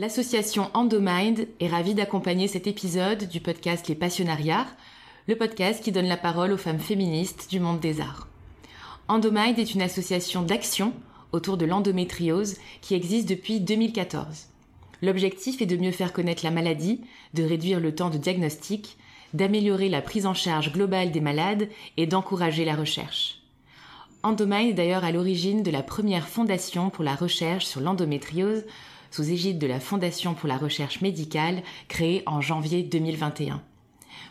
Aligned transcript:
L'association 0.00 0.70
Endomind 0.72 1.46
est 1.60 1.68
ravie 1.68 1.92
d'accompagner 1.92 2.48
cet 2.48 2.66
épisode 2.66 3.28
du 3.28 3.38
podcast 3.38 3.86
Les 3.86 3.94
Passionnariats, 3.94 4.66
le 5.28 5.36
podcast 5.36 5.84
qui 5.84 5.92
donne 5.92 6.08
la 6.08 6.16
parole 6.16 6.52
aux 6.52 6.56
femmes 6.56 6.78
féministes 6.78 7.48
du 7.50 7.60
monde 7.60 7.80
des 7.80 8.00
arts. 8.00 8.26
Endomind 9.08 9.58
est 9.58 9.74
une 9.74 9.82
association 9.82 10.40
d'action 10.40 10.94
autour 11.32 11.58
de 11.58 11.66
l'endométriose 11.66 12.56
qui 12.80 12.94
existe 12.94 13.28
depuis 13.28 13.60
2014. 13.60 14.46
L'objectif 15.02 15.60
est 15.60 15.66
de 15.66 15.76
mieux 15.76 15.92
faire 15.92 16.14
connaître 16.14 16.46
la 16.46 16.50
maladie, 16.50 17.02
de 17.34 17.42
réduire 17.42 17.78
le 17.78 17.94
temps 17.94 18.08
de 18.08 18.16
diagnostic, 18.16 18.96
d'améliorer 19.34 19.90
la 19.90 20.00
prise 20.00 20.24
en 20.24 20.32
charge 20.32 20.72
globale 20.72 21.12
des 21.12 21.20
malades 21.20 21.68
et 21.98 22.06
d'encourager 22.06 22.64
la 22.64 22.74
recherche. 22.74 23.42
Endomind 24.22 24.70
est 24.70 24.72
d'ailleurs 24.72 25.04
à 25.04 25.12
l'origine 25.12 25.62
de 25.62 25.70
la 25.70 25.82
première 25.82 26.26
fondation 26.26 26.88
pour 26.88 27.04
la 27.04 27.14
recherche 27.14 27.66
sur 27.66 27.82
l'endométriose 27.82 28.64
sous 29.10 29.30
égide 29.30 29.58
de 29.58 29.66
la 29.66 29.80
Fondation 29.80 30.34
pour 30.34 30.48
la 30.48 30.58
recherche 30.58 31.00
médicale 31.00 31.62
créée 31.88 32.22
en 32.26 32.40
janvier 32.40 32.82
2021. 32.82 33.62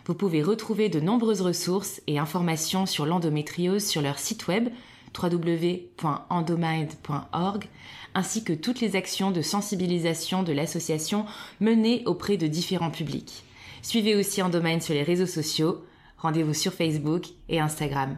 Vous 0.05 0.15
pouvez 0.15 0.41
retrouver 0.41 0.89
de 0.89 0.99
nombreuses 0.99 1.41
ressources 1.41 2.01
et 2.07 2.19
informations 2.19 2.85
sur 2.85 3.05
l'endométriose 3.05 3.85
sur 3.85 4.01
leur 4.01 4.19
site 4.19 4.47
web 4.47 4.69
www.endomind.org 5.17 7.65
ainsi 8.13 8.43
que 8.43 8.53
toutes 8.53 8.81
les 8.81 8.95
actions 8.95 9.31
de 9.31 9.41
sensibilisation 9.41 10.43
de 10.43 10.53
l'association 10.53 11.25
menées 11.59 12.03
auprès 12.05 12.37
de 12.37 12.47
différents 12.47 12.91
publics. 12.91 13.43
Suivez 13.81 14.15
aussi 14.15 14.41
Endomind 14.41 14.81
sur 14.81 14.93
les 14.93 15.03
réseaux 15.03 15.25
sociaux, 15.25 15.83
rendez-vous 16.17 16.53
sur 16.53 16.73
Facebook 16.73 17.27
et 17.47 17.59
Instagram. 17.59 18.17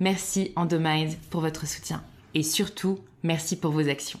Merci 0.00 0.52
Endomind 0.56 1.14
pour 1.30 1.40
votre 1.40 1.66
soutien 1.66 2.02
et 2.34 2.42
surtout 2.42 2.98
merci 3.22 3.56
pour 3.56 3.72
vos 3.72 3.88
actions. 3.88 4.20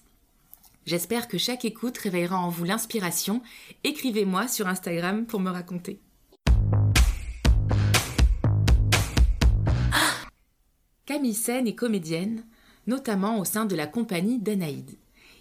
J'espère 0.85 1.27
que 1.27 1.37
chaque 1.37 1.63
écoute 1.63 1.97
réveillera 1.99 2.37
en 2.37 2.49
vous 2.49 2.63
l'inspiration. 2.63 3.43
Écrivez-moi 3.83 4.47
sur 4.47 4.67
Instagram 4.67 5.25
pour 5.25 5.39
me 5.39 5.51
raconter. 5.51 5.99
Camille 11.05 11.35
Sen 11.35 11.67
est 11.67 11.75
comédienne, 11.75 12.45
notamment 12.87 13.37
au 13.39 13.45
sein 13.45 13.65
de 13.65 13.75
la 13.75 13.85
compagnie 13.85 14.39
d'Anaïde. 14.39 14.97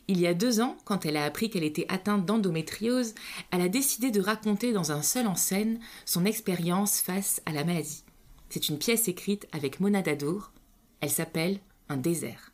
Il 0.08 0.20
y 0.20 0.26
a 0.26 0.34
deux 0.34 0.60
ans, 0.60 0.76
quand 0.84 1.06
elle 1.06 1.16
a 1.16 1.24
appris 1.24 1.48
qu'elle 1.48 1.64
était 1.64 1.86
atteinte 1.88 2.26
d'endométriose, 2.26 3.14
elle 3.50 3.60
a 3.60 3.68
décidé 3.68 4.10
de 4.10 4.20
raconter 4.20 4.72
dans 4.72 4.92
un 4.92 5.02
seul 5.02 5.26
en 5.26 5.36
scène 5.36 5.78
son 6.04 6.24
expérience 6.24 7.00
face 7.00 7.40
à 7.46 7.52
la 7.52 7.64
maladie. 7.64 8.04
C'est 8.48 8.68
une 8.68 8.78
pièce 8.78 9.08
écrite 9.08 9.46
avec 9.52 9.80
Mona 9.80 10.02
Dadour. 10.02 10.52
Elle 11.00 11.10
s'appelle 11.10 11.60
Un 11.88 11.96
désert. 11.96 12.52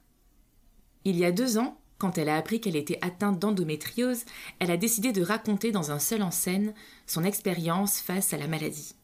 Il 1.04 1.16
y 1.16 1.24
a 1.24 1.32
deux 1.32 1.56
ans, 1.56 1.80
quand 1.98 2.18
elle 2.18 2.28
a 2.28 2.36
appris 2.36 2.60
qu'elle 2.60 2.76
était 2.76 2.98
atteinte 3.00 3.38
d'endométriose, 3.38 4.24
elle 4.58 4.70
a 4.70 4.76
décidé 4.76 5.12
de 5.12 5.22
raconter 5.22 5.72
dans 5.72 5.90
un 5.90 5.98
seul 5.98 6.22
en 6.22 6.30
scène 6.30 6.74
son 7.06 7.24
expérience 7.24 8.00
face 8.00 8.32
à 8.32 8.38
la 8.38 8.48
maladie. 8.48 8.94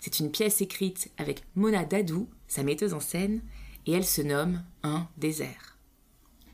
C'est 0.00 0.18
une 0.18 0.30
pièce 0.30 0.60
écrite 0.60 1.10
avec 1.18 1.42
Mona 1.54 1.84
Dadou, 1.84 2.28
sa 2.48 2.62
metteuse 2.62 2.94
en 2.94 3.00
scène, 3.00 3.42
et 3.86 3.92
elle 3.92 4.04
se 4.04 4.22
nomme 4.22 4.62
Un 4.82 5.06
désert. 5.16 5.78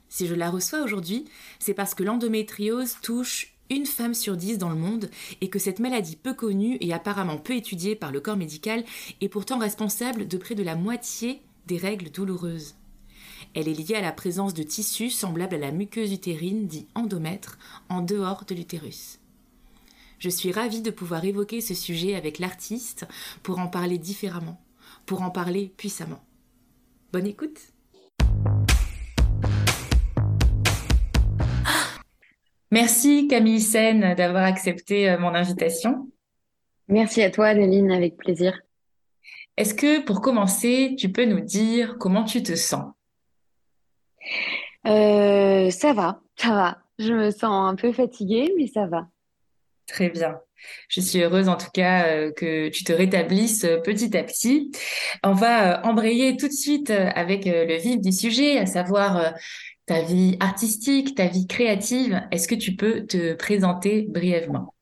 Si 0.09 0.27
je 0.27 0.35
la 0.35 0.51
reçois 0.51 0.83
aujourd'hui, 0.83 1.27
c'est 1.59 1.75
parce 1.75 1.95
que 1.95 2.03
l'endométriose 2.03 2.97
touche 3.03 3.55
une 3.71 3.87
femme 3.87 4.15
sur 4.15 4.37
dix 4.37 4.59
dans 4.59 4.69
le 4.69 4.77
monde 4.77 5.11
et 5.41 5.49
que 5.49 5.59
cette 5.59 5.81
maladie 5.81 6.17
peu 6.17 6.35
connue 6.35 6.79
et 6.81 6.93
apparemment 6.93 7.39
peu 7.39 7.55
étudiée 7.55 7.97
par 7.97 8.13
le 8.13 8.21
corps 8.21 8.37
médical 8.37 8.85
est 9.21 9.29
pourtant 9.29 9.59
responsable 9.59 10.29
de 10.29 10.39
près 10.39 10.55
de 10.55 10.63
la 10.63 10.77
moitié 10.77 11.43
des 11.67 11.77
règles 11.77 12.11
douloureuses. 12.11 12.77
Elle 13.55 13.69
est 13.69 13.75
liée 13.75 13.97
à 13.97 14.01
la 14.01 14.13
présence 14.13 14.55
de 14.55 14.63
tissus 14.63 15.11
semblables 15.11 15.55
à 15.55 15.59
la 15.59 15.73
muqueuse 15.73 16.13
utérine, 16.13 16.67
dit 16.67 16.87
endomètre, 16.95 17.59
en 17.89 18.03
dehors 18.03 18.45
de 18.47 18.55
l'utérus. 18.55 19.19
Je 20.19 20.31
suis 20.31 20.53
ravie 20.53 20.81
de 20.81 20.91
pouvoir 20.91 21.25
évoquer 21.25 21.61
ce 21.61 21.75
sujet 21.75 22.15
avec 22.15 22.39
l'artiste 22.39 23.07
pour 23.43 23.59
en 23.59 23.69
parler 23.69 23.99
différemment, 23.99 24.61
pour 25.05 25.23
en 25.23 25.31
parler 25.31 25.73
puissamment. 25.77 26.23
Bonne 27.13 27.27
écoute 27.27 27.73
Merci 32.73 33.29
Camille 33.29 33.61
Sen 33.61 34.15
d'avoir 34.17 34.45
accepté 34.45 35.09
euh, 35.09 35.19
mon 35.19 35.35
invitation. 35.35 36.11
Merci 36.89 37.23
à 37.23 37.31
toi 37.31 37.47
Adeline, 37.49 37.93
avec 37.93 38.17
plaisir. 38.17 38.61
Est-ce 39.57 39.73
que 39.73 40.05
pour 40.05 40.21
commencer, 40.21 40.95
tu 40.99 41.11
peux 41.11 41.25
nous 41.25 41.41
dire 41.41 41.97
comment 41.99 42.25
tu 42.25 42.43
te 42.43 42.55
sens? 42.55 42.93
Euh, 44.87 45.71
ça 45.71 45.93
va, 45.93 46.21
ça 46.37 46.51
va. 46.51 46.79
Je 46.99 47.13
me 47.13 47.31
sens 47.31 47.71
un 47.71 47.75
peu 47.75 47.93
fatiguée, 47.93 48.53
mais 48.57 48.67
ça 48.67 48.87
va. 48.87 49.09
Très 49.87 50.09
bien. 50.09 50.41
Je 50.89 51.01
suis 51.01 51.21
heureuse 51.21 51.49
en 51.49 51.57
tout 51.57 51.71
cas 51.73 52.07
euh, 52.09 52.33
que 52.33 52.69
tu 52.69 52.83
te 52.83 52.93
rétablisses 52.93 53.65
euh, 53.65 53.79
petit 53.79 54.17
à 54.17 54.25
petit. 54.25 54.73
On 55.23 55.33
va 55.33 55.87
embrayer 55.87 56.37
tout 56.37 56.49
de 56.49 56.53
suite 56.53 56.91
avec 56.91 57.45
le 57.45 57.77
vif 57.77 58.01
du 58.01 58.13
sujet, 58.13 58.59
à 58.59 58.67
savoir 58.67 59.35
ta 59.87 60.03
vie 60.03 60.37
artistique, 60.41 61.15
ta 61.15 61.27
vie 61.27 61.47
créative. 61.47 62.23
Est-ce 62.31 62.49
que 62.49 62.55
tu 62.55 62.75
peux 62.75 63.07
te 63.07 63.35
présenter 63.35 64.07
brièvement? 64.09 64.76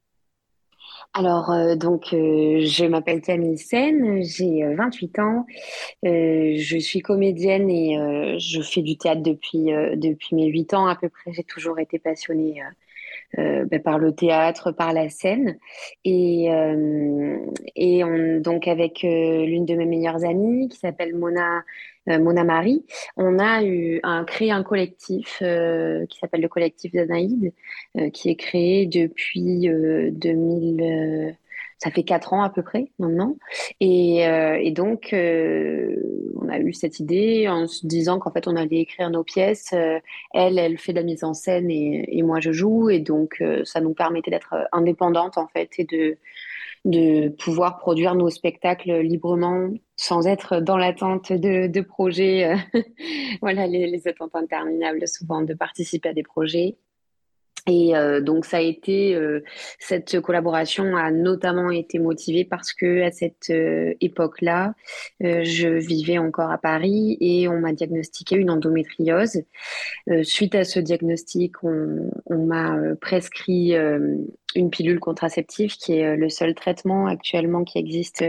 Alors, 1.16 1.52
euh, 1.52 1.76
donc, 1.76 2.12
euh, 2.12 2.60
je 2.66 2.84
m'appelle 2.86 3.20
Camille 3.20 3.56
Sen, 3.56 4.20
j'ai 4.24 4.64
28 4.74 5.18
euh, 5.20 5.22
ans, 5.22 5.46
je 6.02 6.76
suis 6.80 7.00
comédienne 7.02 7.70
et 7.70 7.96
je 8.40 8.60
fais 8.62 8.82
du 8.82 8.96
théâtre 8.96 9.22
depuis, 9.22 9.66
depuis 9.96 10.34
mes 10.34 10.46
8 10.46 10.74
ans 10.74 10.86
à 10.86 10.96
peu 10.96 11.08
près. 11.08 11.32
J'ai 11.32 11.44
toujours 11.44 11.78
été 11.78 12.00
passionnée 12.00 12.62
ben, 13.36 13.80
par 13.82 13.98
le 13.98 14.12
théâtre, 14.12 14.72
par 14.72 14.92
la 14.92 15.08
scène. 15.08 15.56
Et, 16.04 16.46
et 17.76 18.04
on, 18.04 18.40
donc, 18.40 18.66
avec 18.66 19.02
l'une 19.02 19.64
de 19.66 19.74
mes 19.76 19.86
meilleures 19.86 20.24
amies 20.24 20.68
qui 20.68 20.78
s'appelle 20.78 21.14
Mona 21.14 21.58
euh, 21.58 21.60
Mona 22.06 22.44
Marie, 22.44 22.84
on 23.16 23.38
a 23.38 23.64
eu 23.64 24.00
un, 24.02 24.24
créé 24.24 24.50
un 24.50 24.62
collectif 24.62 25.38
euh, 25.42 26.06
qui 26.06 26.18
s'appelle 26.18 26.42
le 26.42 26.48
collectif 26.48 26.92
d'Anaïde, 26.92 27.52
euh, 27.98 28.10
qui 28.10 28.28
est 28.30 28.36
créé 28.36 28.86
depuis 28.86 29.68
2000 30.12 31.36
ça 31.84 31.90
fait 31.90 32.02
quatre 32.02 32.32
ans 32.32 32.42
à 32.42 32.50
peu 32.50 32.62
près 32.62 32.90
maintenant. 32.98 33.36
Et, 33.80 34.20
et 34.20 34.70
donc, 34.70 35.10
on 35.12 36.48
a 36.48 36.58
eu 36.58 36.72
cette 36.72 36.98
idée 36.98 37.46
en 37.48 37.66
se 37.66 37.86
disant 37.86 38.18
qu'en 38.18 38.30
fait, 38.30 38.48
on 38.48 38.56
allait 38.56 38.80
écrire 38.80 39.10
nos 39.10 39.22
pièces. 39.22 39.72
elle, 40.32 40.58
elle 40.58 40.78
fait 40.78 40.92
de 40.92 40.98
la 40.98 41.04
mise 41.04 41.24
en 41.24 41.34
scène 41.34 41.70
et, 41.70 42.22
moi, 42.22 42.40
je 42.40 42.52
joue. 42.52 42.88
Et 42.88 43.00
donc, 43.00 43.42
ça 43.64 43.80
nous 43.80 43.92
permettait 43.92 44.30
d'être 44.30 44.54
indépendantes 44.72 45.36
en 45.38 45.46
fait 45.46 45.70
et 45.78 45.84
de, 45.84 47.28
pouvoir 47.38 47.78
produire 47.78 48.14
nos 48.14 48.30
spectacles 48.30 49.00
librement 49.00 49.70
sans 49.96 50.26
être 50.26 50.60
dans 50.60 50.76
l'attente 50.76 51.32
de, 51.32 51.80
projets, 51.80 52.52
euh, 52.52 52.80
voilà, 53.40 53.66
les, 53.66 54.06
attentes 54.08 54.34
interminables 54.34 55.06
souvent 55.06 55.42
de 55.42 55.54
participer 55.54 56.10
à 56.10 56.12
des 56.12 56.22
projets. 56.22 56.76
Et 57.66 57.96
euh, 57.96 58.20
donc 58.20 58.44
ça 58.44 58.58
a 58.58 58.60
été 58.60 59.14
euh, 59.14 59.42
cette 59.78 60.20
collaboration 60.20 60.96
a 60.96 61.10
notamment 61.10 61.70
été 61.70 61.98
motivée 61.98 62.44
parce 62.44 62.74
que 62.74 63.02
à 63.02 63.10
cette 63.10 63.48
euh, 63.48 63.94
époque-là, 64.02 64.74
je 65.20 65.68
vivais 65.68 66.18
encore 66.18 66.50
à 66.50 66.58
Paris 66.58 67.16
et 67.20 67.48
on 67.48 67.60
m'a 67.60 67.72
diagnostiqué 67.72 68.36
une 68.36 68.50
endométriose. 68.50 69.42
suite 70.22 70.54
à 70.54 70.64
ce 70.64 70.78
diagnostic, 70.80 71.62
on, 71.62 72.10
on 72.26 72.44
m'a 72.46 72.76
prescrit 73.00 73.74
une 73.74 74.70
pilule 74.70 75.00
contraceptive 75.00 75.76
qui 75.76 75.94
est 75.94 76.16
le 76.16 76.28
seul 76.28 76.54
traitement 76.54 77.06
actuellement 77.06 77.64
qui 77.64 77.78
existe 77.78 78.24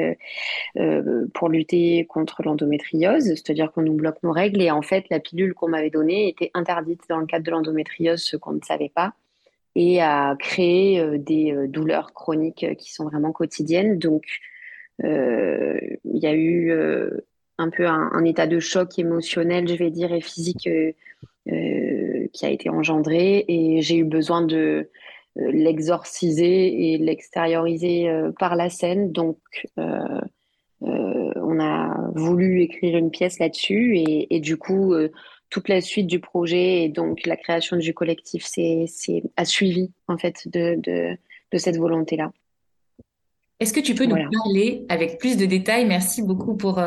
pour 1.33 1.49
lutter 1.49 2.05
contre 2.05 2.43
l'endométriose, 2.43 3.25
c'est-à-dire 3.25 3.71
qu'on 3.71 3.81
nous 3.81 3.95
bloque 3.95 4.21
nos 4.23 4.31
règles 4.31 4.61
et 4.61 4.71
en 4.71 4.81
fait 4.81 5.05
la 5.09 5.19
pilule 5.19 5.53
qu'on 5.53 5.69
m'avait 5.69 5.89
donnée 5.89 6.29
était 6.29 6.51
interdite 6.53 7.01
dans 7.09 7.19
le 7.19 7.25
cadre 7.25 7.45
de 7.45 7.51
l'endométriose, 7.51 8.21
ce 8.21 8.37
qu'on 8.37 8.53
ne 8.53 8.61
savait 8.61 8.91
pas 8.93 9.13
et 9.75 10.01
à 10.01 10.35
créer 10.39 10.99
euh, 10.99 11.17
des 11.17 11.51
euh, 11.51 11.67
douleurs 11.67 12.13
chroniques 12.13 12.63
euh, 12.63 12.73
qui 12.73 12.93
sont 12.93 13.05
vraiment 13.05 13.31
quotidiennes. 13.31 13.99
Donc, 13.99 14.23
il 15.03 15.97
y 16.03 16.25
a 16.25 16.33
eu 16.33 16.71
un 17.57 17.69
peu 17.69 17.85
un, 17.85 18.23
état 18.23 18.47
de 18.47 18.61
choc 18.61 18.97
émotionnel, 18.97 19.67
je 19.67 19.75
vais 19.75 19.91
dire, 19.91 20.13
et 20.13 20.21
physique 20.21 20.69
qui 21.49 22.29
qui 22.31 22.45
a 22.45 22.49
été 22.49 22.69
engendré 22.69 23.43
et 23.49 23.81
j'ai 23.81 23.97
eu 23.97 24.05
besoin 24.05 24.41
de 24.41 24.89
l'exorciser 25.35 26.93
et 26.93 26.97
l'extérioriser 26.97 28.09
par 28.39 28.55
la 28.55 28.69
scène. 28.69 29.11
Donc, 29.11 29.37
on 30.79 31.59
a 31.59 32.09
voulu 32.15 32.61
écrire 32.61 32.95
une 32.95 33.11
pièce 33.11 33.37
là-dessus 33.39 33.97
et, 33.97 34.39
du 34.39 34.55
coup, 34.55 34.95
toute 35.49 35.69
la 35.69 35.81
suite 35.81 36.07
du 36.07 36.19
projet 36.19 36.83
et 36.83 36.89
donc 36.89 37.25
la 37.25 37.37
création 37.37 37.77
du 37.77 37.93
collectif 37.93 38.45
c'est, 38.45 38.85
a 39.37 39.45
suivi 39.45 39.91
en 40.07 40.17
fait 40.17 40.47
de, 40.47 40.75
de, 40.81 41.17
cette 41.57 41.77
volonté-là. 41.77 42.33
Est-ce 43.61 43.71
que 43.71 43.79
tu 43.79 43.95
peux 43.95 44.05
nous 44.05 44.29
parler 44.43 44.85
avec 44.89 45.17
plus 45.19 45.37
de 45.37 45.45
détails? 45.45 45.85
Merci 45.85 46.21
beaucoup 46.21 46.57
pour, 46.57 46.81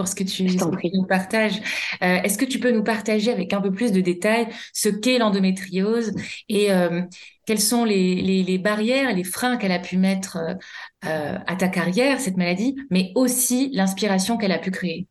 pour 0.00 0.08
ce 0.08 0.14
que 0.14 0.24
tu, 0.24 0.44
nous 0.44 1.06
partages. 1.06 1.60
Euh, 2.02 2.22
est-ce 2.22 2.38
que 2.38 2.46
tu 2.46 2.58
peux 2.58 2.70
nous 2.70 2.82
partager 2.82 3.30
avec 3.30 3.52
un 3.52 3.60
peu 3.60 3.70
plus 3.70 3.92
de 3.92 4.00
détails 4.00 4.48
ce 4.72 4.88
qu'est 4.88 5.18
l'endométriose 5.18 6.12
et 6.48 6.72
euh, 6.72 7.02
quelles 7.44 7.60
sont 7.60 7.84
les, 7.84 8.14
les, 8.42 8.58
barrières, 8.58 9.14
les 9.14 9.24
freins 9.24 9.58
qu'elle 9.58 9.72
a 9.72 9.78
pu 9.78 9.98
mettre 9.98 10.38
euh, 11.04 11.38
à 11.46 11.54
ta 11.54 11.68
carrière, 11.68 12.18
cette 12.18 12.38
maladie, 12.38 12.76
mais 12.90 13.12
aussi 13.14 13.68
l'inspiration 13.74 14.38
qu'elle 14.38 14.52
a 14.52 14.58
pu 14.58 14.70
créer? 14.70 15.06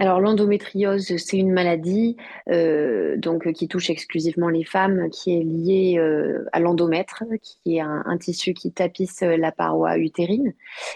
Alors 0.00 0.20
l'endométriose, 0.20 1.16
c'est 1.16 1.36
une 1.36 1.52
maladie 1.52 2.16
euh, 2.48 3.16
donc 3.16 3.52
qui 3.52 3.68
touche 3.68 3.90
exclusivement 3.90 4.48
les 4.48 4.64
femmes, 4.64 5.08
qui 5.10 5.32
est 5.36 5.44
liée 5.44 5.96
euh, 5.98 6.44
à 6.52 6.58
l'endomètre, 6.58 7.22
qui 7.40 7.76
est 7.76 7.80
un, 7.80 8.18
tissu 8.18 8.52
qui 8.52 8.72
tapisse 8.72 9.20
la 9.20 9.52
paroi 9.52 9.96
utérine. 9.98 10.54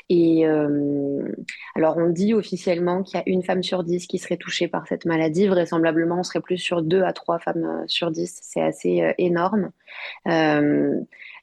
Et 0.08 0.46
euh, 0.46 1.22
alors 1.76 1.96
on 1.96 2.10
dit 2.10 2.34
officiellement 2.34 3.02
qu'il 3.02 3.18
y 3.18 3.20
a 3.20 3.22
une 3.26 3.44
femme 3.44 3.62
sur 3.62 3.84
dix 3.84 4.06
qui 4.06 4.18
serait 4.18 4.36
touchée 4.36 4.66
par 4.66 4.86
cette 4.88 5.04
maladie. 5.04 5.46
Vraisemblablement, 5.46 6.18
on 6.18 6.24
serait 6.24 6.40
plus 6.40 6.58
sur 6.58 6.82
deux 6.82 7.02
à 7.02 7.12
trois 7.12 7.38
femmes 7.38 7.84
sur 7.86 8.10
dix. 8.10 8.40
C'est 8.42 8.62
assez 8.62 9.14
énorme. 9.18 9.70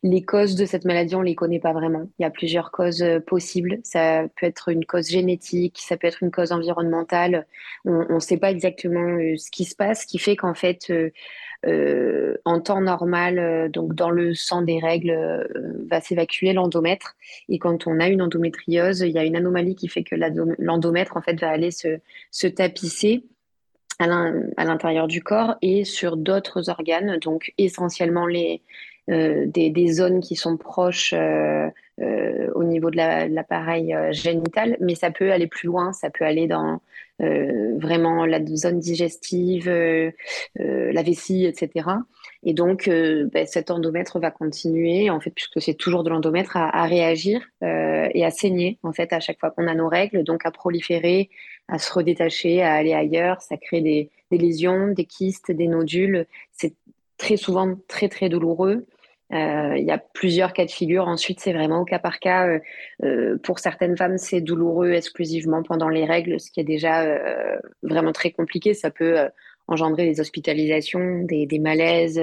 Les 0.03 0.23
causes 0.23 0.55
de 0.55 0.65
cette 0.65 0.85
maladie, 0.85 1.15
on 1.15 1.21
les 1.21 1.35
connaît 1.35 1.59
pas 1.59 1.73
vraiment. 1.73 2.09
Il 2.17 2.23
y 2.23 2.25
a 2.25 2.31
plusieurs 2.31 2.71
causes 2.71 3.03
euh, 3.03 3.19
possibles. 3.19 3.79
Ça 3.83 4.23
peut 4.35 4.47
être 4.47 4.69
une 4.69 4.83
cause 4.83 5.07
génétique, 5.07 5.77
ça 5.79 5.95
peut 5.95 6.07
être 6.07 6.23
une 6.23 6.31
cause 6.31 6.51
environnementale. 6.51 7.45
On 7.85 8.15
ne 8.15 8.19
sait 8.19 8.37
pas 8.37 8.49
exactement 8.49 9.19
euh, 9.19 9.37
ce 9.37 9.51
qui 9.51 9.63
se 9.63 9.75
passe, 9.75 10.01
ce 10.01 10.07
qui 10.07 10.17
fait 10.17 10.35
qu'en 10.35 10.55
fait, 10.55 10.91
euh, 11.67 12.37
en 12.45 12.61
temps 12.61 12.81
normal, 12.81 13.69
donc 13.71 13.93
dans 13.93 14.09
le 14.09 14.33
sang 14.33 14.63
des 14.63 14.79
règles, 14.79 15.47
va 15.87 16.01
s'évacuer 16.01 16.53
l'endomètre. 16.53 17.15
Et 17.47 17.59
quand 17.59 17.85
on 17.85 17.99
a 17.99 18.07
une 18.07 18.23
endométriose, 18.23 19.01
il 19.01 19.11
y 19.11 19.19
a 19.19 19.23
une 19.23 19.35
anomalie 19.35 19.75
qui 19.75 19.87
fait 19.87 20.03
que 20.03 20.15
l'endomètre 20.57 21.15
en 21.15 21.21
fait 21.21 21.39
va 21.39 21.49
aller 21.49 21.69
se 21.69 22.47
tapisser 22.47 23.23
à 23.99 24.65
l'intérieur 24.65 25.07
du 25.07 25.21
corps 25.21 25.55
et 25.61 25.83
sur 25.85 26.17
d'autres 26.17 26.69
organes, 26.71 27.19
donc 27.19 27.53
essentiellement 27.59 28.25
les, 28.25 28.63
euh, 29.09 29.45
des, 29.47 29.87
zones 29.91 30.21
qui 30.21 30.35
sont 30.35 30.57
proches 30.57 31.13
euh, 31.13 31.67
euh, 31.99 32.51
au 32.53 32.63
niveau 32.63 32.91
de 32.91 32.97
l'appareil 32.97 33.95
génital, 34.11 34.77
mais 34.79 34.95
ça 34.95 35.11
peut 35.11 35.31
aller 35.31 35.47
plus 35.47 35.67
loin, 35.67 35.91
ça 35.91 36.09
peut 36.09 36.25
aller 36.25 36.47
dans 36.47 36.81
vraiment 37.19 38.25
la 38.25 38.43
zone 38.43 38.79
digestive, 38.79 39.69
la 40.55 41.03
vessie, 41.03 41.45
etc. 41.45 41.87
Et 42.41 42.55
donc, 42.55 42.89
ben, 42.89 43.45
cet 43.45 43.69
endomètre 43.69 44.17
va 44.19 44.31
continuer, 44.31 45.11
en 45.11 45.19
fait, 45.19 45.29
puisque 45.29 45.61
c'est 45.61 45.75
toujours 45.75 46.03
de 46.03 46.09
l'endomètre, 46.09 46.57
à, 46.57 46.83
réagir 46.85 47.47
et 47.61 48.25
à 48.25 48.31
saigner, 48.31 48.79
en 48.81 48.91
fait, 48.91 49.13
à 49.13 49.19
chaque 49.19 49.39
fois 49.39 49.51
qu'on 49.51 49.67
a 49.67 49.75
nos 49.75 49.87
règles, 49.87 50.23
donc 50.23 50.47
à 50.47 50.51
proliférer, 50.51 51.29
à 51.67 51.77
se 51.77 51.93
redétacher, 51.93 52.63
à 52.63 52.73
aller 52.73 52.93
ailleurs. 52.93 53.39
Ça 53.41 53.55
crée 53.57 53.81
des, 53.81 54.09
lésions, 54.31 54.87
des 54.87 55.05
kystes, 55.05 55.51
des 55.51 55.67
nodules. 55.67 56.25
Très 57.21 57.37
souvent 57.37 57.75
très 57.87 58.09
très 58.09 58.29
douloureux. 58.29 58.87
Euh, 59.31 59.77
il 59.77 59.85
y 59.85 59.91
a 59.91 59.99
plusieurs 59.99 60.53
cas 60.53 60.65
de 60.65 60.71
figure. 60.71 61.07
Ensuite, 61.07 61.39
c'est 61.39 61.53
vraiment 61.53 61.81
au 61.81 61.85
cas 61.85 61.99
par 61.99 62.19
cas. 62.19 62.47
Euh, 62.47 62.59
euh, 63.03 63.37
pour 63.37 63.59
certaines 63.59 63.95
femmes, 63.95 64.17
c'est 64.17 64.41
douloureux 64.41 64.91
exclusivement 64.93 65.61
pendant 65.61 65.87
les 65.87 66.03
règles, 66.03 66.39
ce 66.39 66.49
qui 66.51 66.59
est 66.59 66.65
déjà 66.65 67.05
vraiment 67.83 68.11
très 68.11 68.31
compliqué. 68.31 68.73
Ça 68.73 68.89
peut 68.89 69.29
engendrer 69.67 70.05
des 70.05 70.19
hospitalisations, 70.19 71.19
des, 71.23 71.45
des 71.45 71.59
malaises, 71.59 72.19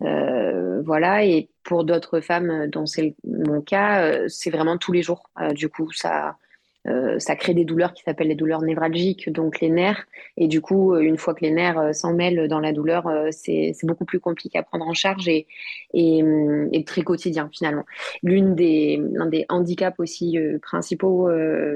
voilà. 0.00 1.24
Et 1.26 1.50
pour 1.62 1.84
d'autres 1.84 2.20
femmes, 2.20 2.68
dont 2.68 2.86
c'est 2.86 3.14
mon 3.24 3.60
cas, 3.60 4.26
c'est 4.28 4.50
vraiment 4.50 4.78
tous 4.78 4.92
les 4.92 5.02
jours. 5.02 5.30
du 5.54 5.68
coup, 5.68 5.92
ça, 5.92 6.36
euh, 6.88 7.18
ça 7.18 7.36
crée 7.36 7.54
des 7.54 7.64
douleurs 7.64 7.92
qui 7.92 8.02
s'appellent 8.02 8.28
les 8.28 8.34
douleurs 8.34 8.62
névralgiques, 8.62 9.30
donc 9.30 9.60
les 9.60 9.70
nerfs. 9.70 10.04
Et 10.36 10.48
du 10.48 10.60
coup, 10.60 10.94
euh, 10.94 11.00
une 11.00 11.16
fois 11.16 11.34
que 11.34 11.42
les 11.42 11.52
nerfs 11.52 11.78
euh, 11.78 11.92
s'en 11.92 12.12
mêlent 12.12 12.48
dans 12.48 12.60
la 12.60 12.72
douleur, 12.72 13.08
c'est 13.30 13.72
beaucoup 13.84 14.04
plus 14.04 14.20
compliqué 14.20 14.58
à 14.58 14.62
prendre 14.62 14.86
en 14.86 14.94
charge 14.94 15.28
et, 15.28 15.46
et 15.94 16.84
très 16.84 17.02
quotidien 17.02 17.48
finalement. 17.52 17.84
L'un 18.22 18.54
des 18.54 19.46
handicaps 19.48 19.98
aussi 20.00 20.38
principaux 20.62 21.28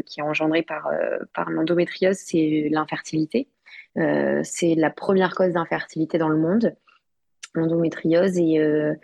qui 0.05 0.21
est 0.21 0.23
engendré 0.23 0.63
par 0.63 1.51
l'endométriose, 1.51 2.17
c'est 2.17 2.69
l'infertilité. 2.71 3.49
c'est 3.95 4.75
la 4.75 4.91
première 4.91 5.35
cause 5.35 5.53
d'infertilité 5.53 6.19
dans 6.19 6.29
le 6.29 6.39
monde 6.39 6.75
l'endométriose 7.57 8.39
et 8.39 8.59
euh, 8.59 8.95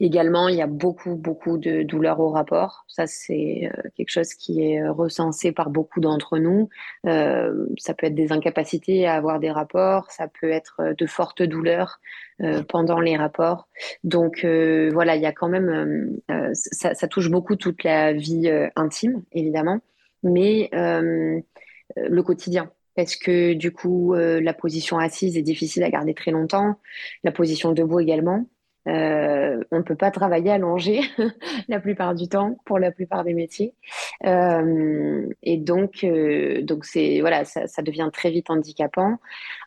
également 0.00 0.48
il 0.48 0.56
y 0.56 0.62
a 0.62 0.66
beaucoup 0.66 1.14
beaucoup 1.14 1.58
de 1.58 1.82
douleurs 1.82 2.20
au 2.20 2.30
rapport. 2.30 2.84
Ça 2.88 3.06
c'est 3.06 3.70
euh, 3.72 3.88
quelque 3.96 4.10
chose 4.10 4.34
qui 4.34 4.62
est 4.62 4.86
recensé 4.88 5.52
par 5.52 5.70
beaucoup 5.70 6.00
d'entre 6.00 6.38
nous. 6.38 6.68
Euh, 7.06 7.66
ça 7.78 7.94
peut 7.94 8.06
être 8.06 8.14
des 8.14 8.32
incapacités 8.32 9.06
à 9.06 9.14
avoir 9.14 9.40
des 9.40 9.50
rapports 9.50 10.10
ça 10.10 10.28
peut 10.28 10.50
être 10.50 10.94
de 10.96 11.06
fortes 11.06 11.42
douleurs 11.42 12.00
pendant 12.68 13.00
les 13.00 13.16
rapports. 13.16 13.68
Donc 14.02 14.44
voilà 14.44 15.16
il 15.16 15.22
y 15.22 15.26
a 15.26 15.32
quand 15.32 15.48
même 15.48 16.16
ça, 16.54 16.94
ça, 16.94 17.06
touche 17.06 17.30
beaucoup 17.30 17.56
toute 17.56 17.84
la 17.84 18.12
vie 18.12 18.50
intime 18.76 19.22
évidemment 19.32 19.80
mais 20.22 20.70
le 20.72 22.22
quotidien 22.22 22.70
parce 23.00 23.16
que 23.16 23.54
du 23.54 23.72
coup, 23.72 24.14
euh, 24.14 24.42
la 24.42 24.52
position 24.52 24.98
assise 24.98 25.38
est 25.38 25.42
difficile 25.42 25.82
à 25.84 25.90
garder 25.90 26.12
très 26.12 26.32
longtemps, 26.32 26.78
la 27.24 27.32
position 27.32 27.72
debout 27.72 27.98
également. 27.98 28.44
Euh, 28.88 29.62
on 29.70 29.78
ne 29.78 29.82
peut 29.82 29.96
pas 29.96 30.10
travailler 30.10 30.50
allongé 30.50 31.00
la 31.68 31.80
plupart 31.80 32.14
du 32.14 32.28
temps 32.28 32.58
pour 32.66 32.78
la 32.78 32.90
plupart 32.90 33.24
des 33.24 33.32
métiers. 33.32 33.74
Euh, 34.26 35.26
et 35.42 35.56
donc, 35.56 36.04
donc 36.62 36.84
voilà, 37.20 37.44
ça, 37.46 37.82
devient 37.82 38.10
très 38.12 38.30
vite 38.30 38.50
handicapant. 38.50 39.16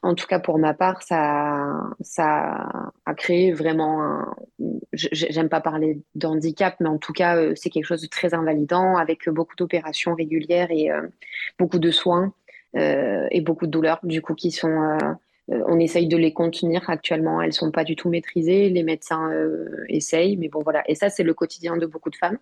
En 0.04 0.14
tout 0.14 0.28
cas, 0.28 0.40
pour 0.40 0.60
ma 0.60 0.76
part, 0.76 1.02
ça, 1.02 1.74
ça 2.02 2.68
a 3.06 3.14
créé 3.16 3.52
vraiment. 3.52 4.04
Un, 4.04 4.36
j'aime 4.94 5.50
pas 5.50 5.62
parler 5.62 6.02
d'handicap, 6.14 6.76
mais 6.80 6.90
en 6.90 7.00
tout 7.00 7.14
cas, 7.14 7.56
c'est 7.56 7.72
quelque 7.72 7.86
chose 7.86 8.02
de 8.04 8.08
très 8.08 8.36
invalidant 8.36 8.96
avec 8.98 9.28
beaucoup 9.28 9.56
d'opérations 9.56 10.14
régulières 10.14 10.70
et 10.70 10.90
beaucoup 11.58 11.80
de 11.80 11.90
soins. 11.90 12.32
Euh, 12.76 13.28
et 13.32 13.42
beaucoup 13.42 13.66
de 13.68 13.72
douleurs, 13.72 14.00
du 14.04 14.22
coup, 14.22 14.34
qui 14.34 14.52
sont 14.52 14.70
euh, 14.70 14.98
euh, 15.52 15.64
on 15.68 15.80
essaye 15.80 16.08
de 16.08 16.18
les 16.18 16.34
contenir 16.34 16.90
actuellement. 16.90 17.42
Elles 17.42 17.54
sont 17.54 17.72
pas 17.72 17.84
du 17.84 17.96
tout 17.96 18.10
maîtrisées. 18.10 18.70
Les 18.70 18.84
médecins 18.84 19.32
essayent, 19.90 20.38
mais 20.38 20.50
bon 20.50 20.62
voilà. 20.64 20.84
Et 20.90 20.96
ça, 20.96 21.10
c'est 21.10 21.24
le 21.24 21.34
quotidien 21.34 21.78
de 21.78 21.86
beaucoup 21.86 22.10
de 22.10 22.16
femmes. 22.16 22.38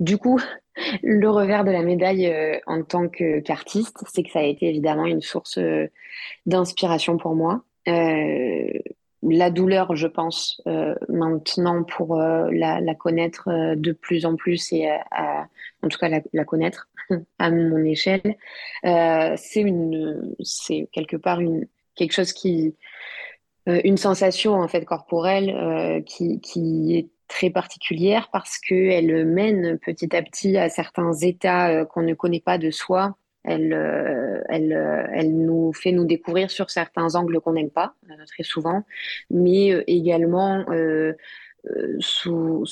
Du 0.00 0.18
coup, 0.18 0.40
le 1.02 1.28
revers 1.28 1.64
de 1.64 1.70
la 1.70 1.82
médaille 1.82 2.32
en 2.66 2.82
tant 2.82 3.08
qu'artiste, 3.08 4.04
c'est 4.12 4.22
que 4.22 4.30
ça 4.30 4.40
a 4.40 4.44
été 4.44 4.66
évidemment 4.68 5.06
une 5.06 5.22
source 5.22 5.58
d'inspiration 6.46 7.16
pour 7.18 7.34
moi. 7.34 7.64
La 9.28 9.50
douleur, 9.50 9.96
je 9.96 10.06
pense, 10.06 10.62
maintenant 11.08 11.82
pour 11.84 12.16
la, 12.16 12.94
connaître 12.94 13.74
de 13.74 13.92
plus 13.92 14.26
en 14.26 14.36
plus 14.36 14.72
et 14.72 14.88
en 15.82 15.88
tout 15.88 15.98
cas 15.98 16.08
la 16.32 16.44
connaître, 16.44 16.88
à 17.38 17.50
mon 17.50 17.84
échelle, 17.84 18.36
euh, 18.84 19.36
c'est 19.36 20.88
quelque 20.92 21.16
part 21.16 21.40
une 21.40 21.66
chose 22.10 22.32
qui, 22.32 22.74
euh, 23.68 23.80
une 23.84 23.96
sensation 23.96 24.54
en 24.54 24.68
fait 24.68 24.84
corporelle 24.84 25.50
euh, 25.50 26.00
qui, 26.02 26.40
qui 26.40 26.96
est 26.96 27.08
très 27.28 27.50
particulière 27.50 28.28
parce 28.32 28.58
que 28.58 28.74
elle 28.74 29.26
mène 29.26 29.78
petit 29.78 30.14
à 30.14 30.22
petit 30.22 30.56
à 30.56 30.68
certains 30.68 31.12
états 31.12 31.84
qu'on 31.86 32.02
ne 32.02 32.14
connaît 32.14 32.40
pas 32.40 32.58
de 32.58 32.70
soi. 32.70 33.16
Elle, 33.44 34.42
elle, 34.48 35.08
elle 35.12 35.36
nous 35.36 35.72
fait 35.72 35.92
nous 35.92 36.06
découvrir 36.06 36.50
sur 36.50 36.70
certains 36.70 37.14
angles 37.14 37.40
qu'on 37.40 37.52
n'aime 37.52 37.70
pas 37.70 37.94
très 38.26 38.42
souvent, 38.42 38.84
mais 39.30 39.84
également 39.86 40.64
euh, 41.70 41.96
sous, 41.98 42.66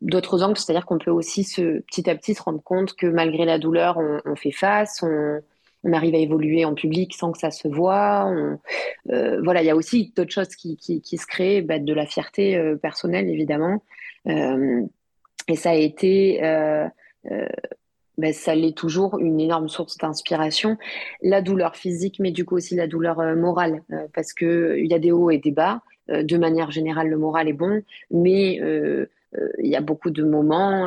d'autres 0.00 0.42
angles, 0.44 0.56
c'est-à-dire 0.56 0.86
qu'on 0.86 0.98
peut 0.98 1.10
aussi 1.10 1.42
petit 1.42 2.08
à 2.08 2.14
petit 2.14 2.34
se 2.34 2.42
rendre 2.42 2.62
compte 2.62 2.94
que 2.94 3.06
malgré 3.06 3.44
la 3.44 3.58
douleur, 3.58 3.98
on, 4.24 4.36
fait 4.36 4.52
face, 4.52 5.02
on, 5.02 5.92
arrive 5.92 6.14
à 6.14 6.18
évoluer 6.18 6.64
en 6.64 6.74
public 6.74 7.14
sans 7.14 7.32
que 7.32 7.38
ça 7.38 7.50
se 7.50 7.66
voit. 7.66 8.32
Euh, 9.10 9.40
voilà, 9.42 9.62
il 9.62 9.66
y 9.66 9.70
a 9.70 9.76
aussi 9.76 10.12
d'autres 10.14 10.32
choses 10.32 10.54
qui, 10.54 10.78
se 10.78 11.26
créent, 11.26 11.62
bah, 11.62 11.80
de 11.80 11.92
la 11.92 12.06
fierté 12.06 12.56
euh, 12.56 12.76
personnelle 12.76 13.28
évidemment. 13.28 13.82
et 14.26 15.56
ça 15.56 15.70
a 15.70 15.74
été 15.74 16.40
ben, 18.18 18.32
ça 18.32 18.54
l'est 18.54 18.76
toujours 18.76 19.18
une 19.18 19.40
énorme 19.40 19.68
source 19.68 19.96
d'inspiration. 19.98 20.76
La 21.22 21.42
douleur 21.42 21.76
physique, 21.76 22.18
mais 22.20 22.30
du 22.30 22.44
coup 22.44 22.56
aussi 22.56 22.74
la 22.74 22.86
douleur 22.86 23.18
morale, 23.36 23.82
parce 24.14 24.32
que 24.32 24.76
il 24.78 24.90
y 24.90 24.94
a 24.94 24.98
des 24.98 25.12
hauts 25.12 25.30
et 25.30 25.38
des 25.38 25.52
bas. 25.52 25.82
de 26.08 26.36
manière 26.36 26.70
générale, 26.70 27.08
le 27.08 27.18
moral 27.18 27.48
est 27.48 27.52
bon, 27.52 27.82
mais 28.10 28.60
il 29.58 29.66
y 29.66 29.76
a 29.76 29.80
beaucoup 29.80 30.10
de 30.10 30.24
moments 30.24 30.86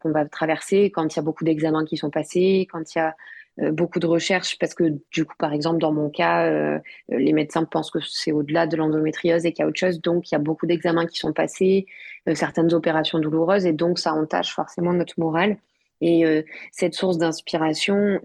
qu'on 0.00 0.10
va 0.10 0.24
traverser 0.26 0.90
quand 0.90 1.14
il 1.14 1.16
y 1.16 1.20
a 1.20 1.22
beaucoup 1.22 1.44
d'examens 1.44 1.84
qui 1.84 1.96
sont 1.96 2.10
passés, 2.10 2.66
quand 2.70 2.94
il 2.94 2.98
y 2.98 3.00
a 3.00 3.14
euh, 3.60 3.72
beaucoup 3.72 3.98
de 3.98 4.06
recherches 4.06 4.58
parce 4.58 4.74
que 4.74 4.84
du 5.10 5.24
coup, 5.24 5.34
par 5.38 5.52
exemple, 5.52 5.78
dans 5.80 5.92
mon 5.92 6.08
cas, 6.08 6.46
euh, 6.46 6.78
les 7.08 7.32
médecins 7.32 7.64
pensent 7.64 7.90
que 7.90 7.98
c'est 8.00 8.32
au-delà 8.32 8.66
de 8.66 8.76
l'endométriose 8.76 9.44
et 9.44 9.52
qu'il 9.52 9.62
y 9.62 9.66
a 9.66 9.68
autre 9.68 9.78
chose. 9.78 10.00
Donc, 10.00 10.30
il 10.30 10.34
y 10.34 10.36
a 10.36 10.38
beaucoup 10.38 10.66
d'examens 10.66 11.06
qui 11.06 11.18
sont 11.18 11.32
passés, 11.32 11.86
euh, 12.28 12.34
certaines 12.34 12.72
opérations 12.72 13.18
douloureuses 13.18 13.66
et 13.66 13.72
donc 13.72 13.98
ça 13.98 14.14
entache 14.14 14.54
forcément 14.54 14.92
notre 14.92 15.18
morale. 15.18 15.58
Et 16.00 16.44
cette 16.72 16.94
source 16.94 17.18
d'inspiration, 17.18 18.20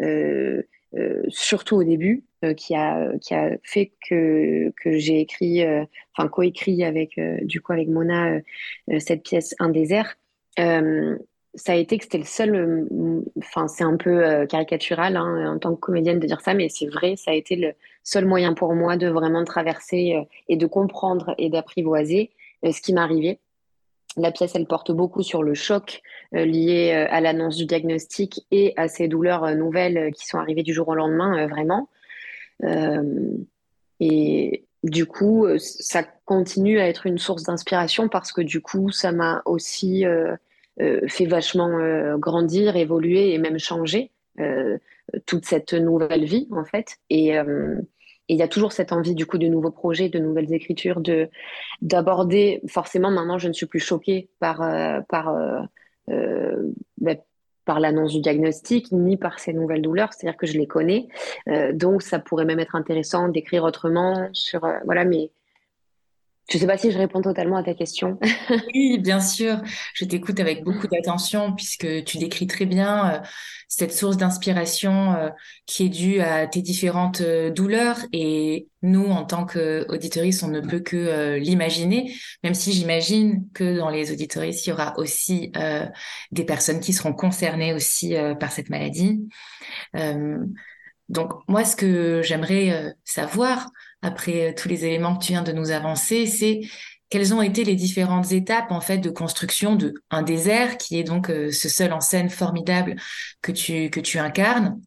surtout 1.28 1.76
au 1.78 1.84
début, 1.84 2.24
qui 2.56 2.76
a 2.76 3.12
qui 3.20 3.34
a 3.34 3.52
fait 3.64 3.92
que 4.08 4.72
que 4.82 4.98
j'ai 4.98 5.20
écrit, 5.20 5.64
enfin 6.16 6.28
coécrit 6.30 6.84
avec 6.84 7.20
du 7.42 7.62
coup 7.62 7.74
avec 7.74 7.88
Mona 7.90 8.40
cette 9.00 9.24
pièce 9.24 9.56
Un 9.60 9.70
désert 9.70 10.16
ça 11.56 11.72
a 11.74 11.76
été 11.76 11.98
que 11.98 12.04
c'était 12.04 12.18
le 12.18 12.26
seul, 12.26 12.56
euh, 12.56 13.22
enfin 13.38 13.68
c'est 13.68 13.84
un 13.84 13.98
peu 13.98 14.26
euh, 14.26 14.46
caricatural 14.46 15.16
hein, 15.18 15.54
en 15.56 15.60
tant 15.60 15.74
que 15.76 15.80
comédienne 15.80 16.20
de 16.20 16.28
dire 16.28 16.42
ça, 16.42 16.54
mais 16.54 16.70
c'est 16.70 16.88
vrai, 16.88 17.16
ça 17.16 17.32
a 17.32 17.34
été 17.34 17.56
le 17.56 17.74
seul 18.04 18.26
moyen 18.26 18.54
pour 18.54 18.76
moi 18.76 18.98
de 18.98 19.08
vraiment 19.08 19.44
traverser 19.44 20.16
euh, 20.16 20.24
et 20.50 20.58
de 20.58 20.66
comprendre 20.66 21.34
et 21.38 21.50
d'apprivoiser 21.50 22.32
ce 22.64 22.82
qui 22.82 22.94
m'arrivait. 22.94 23.40
La 24.18 24.32
pièce, 24.32 24.56
elle 24.56 24.66
porte 24.66 24.92
beaucoup 24.92 25.24
sur 25.24 25.44
le 25.44 25.54
choc 25.54 26.02
lié 26.32 26.92
à 27.10 27.20
l'annonce 27.20 27.58
du 27.58 27.66
diagnostic 27.66 28.46
et 28.50 28.74
à 28.78 28.88
ces 28.88 29.08
douleurs 29.08 29.56
nouvelles 29.56 30.12
qui 30.14 30.26
sont 30.26 30.38
arrivées 30.38 30.64
du 30.64 30.74
jour 30.74 30.88
au 30.88 30.96
lendemain, 30.96 31.48
vraiment. 31.48 31.90
et 34.00 34.64
du 34.84 35.06
coup, 35.06 35.48
ça 35.58 36.04
continue 36.24 36.80
à 36.80 36.88
être 36.88 37.06
une 37.06 37.18
source 37.18 37.44
d'inspiration 37.44 38.08
parce 38.08 38.32
que 38.32 38.42
du 38.42 38.62
coup, 38.62 38.90
ça 38.90 39.12
m'a 39.12 39.42
aussi 39.46 40.06
euh, 40.82 41.00
fait 41.08 41.26
vachement 41.26 41.70
euh, 41.80 42.18
grandir, 42.18 42.76
évoluer 42.76 43.34
et 43.34 43.38
même 43.38 43.60
changer 43.60 44.12
euh, 44.42 44.78
toute 45.26 45.46
cette 45.46 45.74
nouvelle 45.74 46.26
vie 46.26 46.50
en 46.52 46.66
fait. 46.66 46.98
Et 47.10 47.38
il 48.28 48.38
y 48.38 48.42
a 48.42 48.48
toujours 48.48 48.72
cette 48.72 48.92
envie 48.92 49.16
du 49.16 49.26
coup 49.26 49.38
de 49.38 49.48
nouveaux 49.48 49.72
projets, 49.72 50.10
de 50.10 50.20
nouvelles 50.20 50.54
écritures, 50.54 51.02
de 51.02 51.30
d'aborder. 51.82 52.62
Forcément, 52.68 53.12
maintenant, 53.12 53.38
je 53.38 53.48
ne 53.48 53.54
suis 53.54 53.66
plus 53.66 53.80
choquée 53.80 54.30
par 54.40 54.60
par 55.08 55.36
bah, 56.08 57.16
par 57.66 57.80
l'annonce 57.80 58.14
du 58.14 58.22
diagnostic 58.22 58.92
ni 58.92 59.18
par 59.18 59.40
ces 59.40 59.54
nouvelles 59.54 59.82
douleurs, 59.82 60.14
c'est-à-dire 60.14 60.38
que 60.38 60.46
je 60.48 60.58
les 60.58 60.68
connais. 60.68 61.08
donc, 61.74 62.02
ça 62.02 62.20
pourrait 62.20 62.46
même 62.46 62.60
être 62.60 62.76
intéressant 62.76 63.28
d'écrire 63.28 63.64
autrement 63.64 64.30
sur 64.34 64.68
voilà, 64.86 65.06
mais 65.06 65.32
je 66.50 66.58
ne 66.58 66.62
sais 66.62 66.68
pas 66.68 66.78
si 66.78 66.92
je 66.92 66.98
réponds 66.98 67.22
totalement 67.22 67.58
à 67.58 67.64
ta 67.64 67.74
question. 67.74 68.20
oui, 68.74 69.00
bien 69.00 69.20
sûr. 69.20 69.62
Je 69.96 70.06
t'écoute 70.06 70.40
avec 70.40 70.64
beaucoup 70.64 70.88
d'attention 70.88 71.54
puisque 71.54 72.04
tu 72.04 72.20
décris 72.20 72.46
très 72.46 72.68
bien 72.68 73.16
euh, 73.16 73.20
cette 73.68 73.92
source 73.92 74.16
d'inspiration 74.16 75.14
euh, 75.16 75.30
qui 75.66 75.86
est 75.86 75.90
due 75.90 76.20
à 76.20 76.46
tes 76.46 76.62
différentes 76.62 77.22
euh, 77.22 77.50
douleurs. 77.50 77.98
Et 78.14 78.68
nous, 78.84 79.08
en 79.08 79.26
tant 79.26 79.48
qu'auditoristes, 79.48 80.44
on 80.44 80.50
ne 80.50 80.62
peut 80.62 80.82
que 80.82 81.38
l'imaginer, 81.38 82.14
même 82.44 82.54
si 82.54 82.74
j'imagine 82.74 83.48
que 83.56 83.78
dans 83.80 83.90
les 83.90 84.12
auditoristes, 84.12 84.68
il 84.68 84.70
y 84.70 84.74
aura 84.74 84.96
aussi 85.00 85.52
des 86.32 86.44
personnes 86.44 86.80
qui 86.80 86.94
seront 86.94 87.14
concernées 87.14 87.74
aussi 87.74 88.14
par 88.40 88.52
cette 88.52 88.70
maladie. 88.70 89.28
donc, 91.10 91.34
moi, 91.48 91.66
ce 91.66 91.76
que 91.76 92.22
j'aimerais 92.22 92.94
savoir, 93.04 93.72
après 94.06 94.50
euh, 94.50 94.54
tous 94.56 94.70
les 94.70 94.86
éléments 94.86 95.16
que 95.16 95.26
tu 95.26 95.32
viens 95.32 95.42
de 95.42 95.52
nous 95.52 95.72
avancer, 95.72 96.28
c'est 96.28 96.62
quelles 97.10 97.34
ont 97.34 97.42
été 97.42 97.64
les 97.64 97.76
différentes 97.76 98.32
étapes 98.32 98.72
en 98.72 98.82
fait 98.82 98.98
de 98.98 99.10
construction 99.10 99.76
de 99.76 99.94
un 100.10 100.22
désert 100.22 100.78
qui 100.78 101.00
est 101.00 101.04
donc 101.04 101.30
euh, 101.30 101.52
ce 101.52 101.70
seul 101.70 101.94
en 101.94 102.02
scène 102.02 102.30
formidable 102.30 102.96
que 103.42 103.52
tu 103.52 103.90
que 103.90 104.00
tu 104.00 104.20
incarnes. 104.20 104.80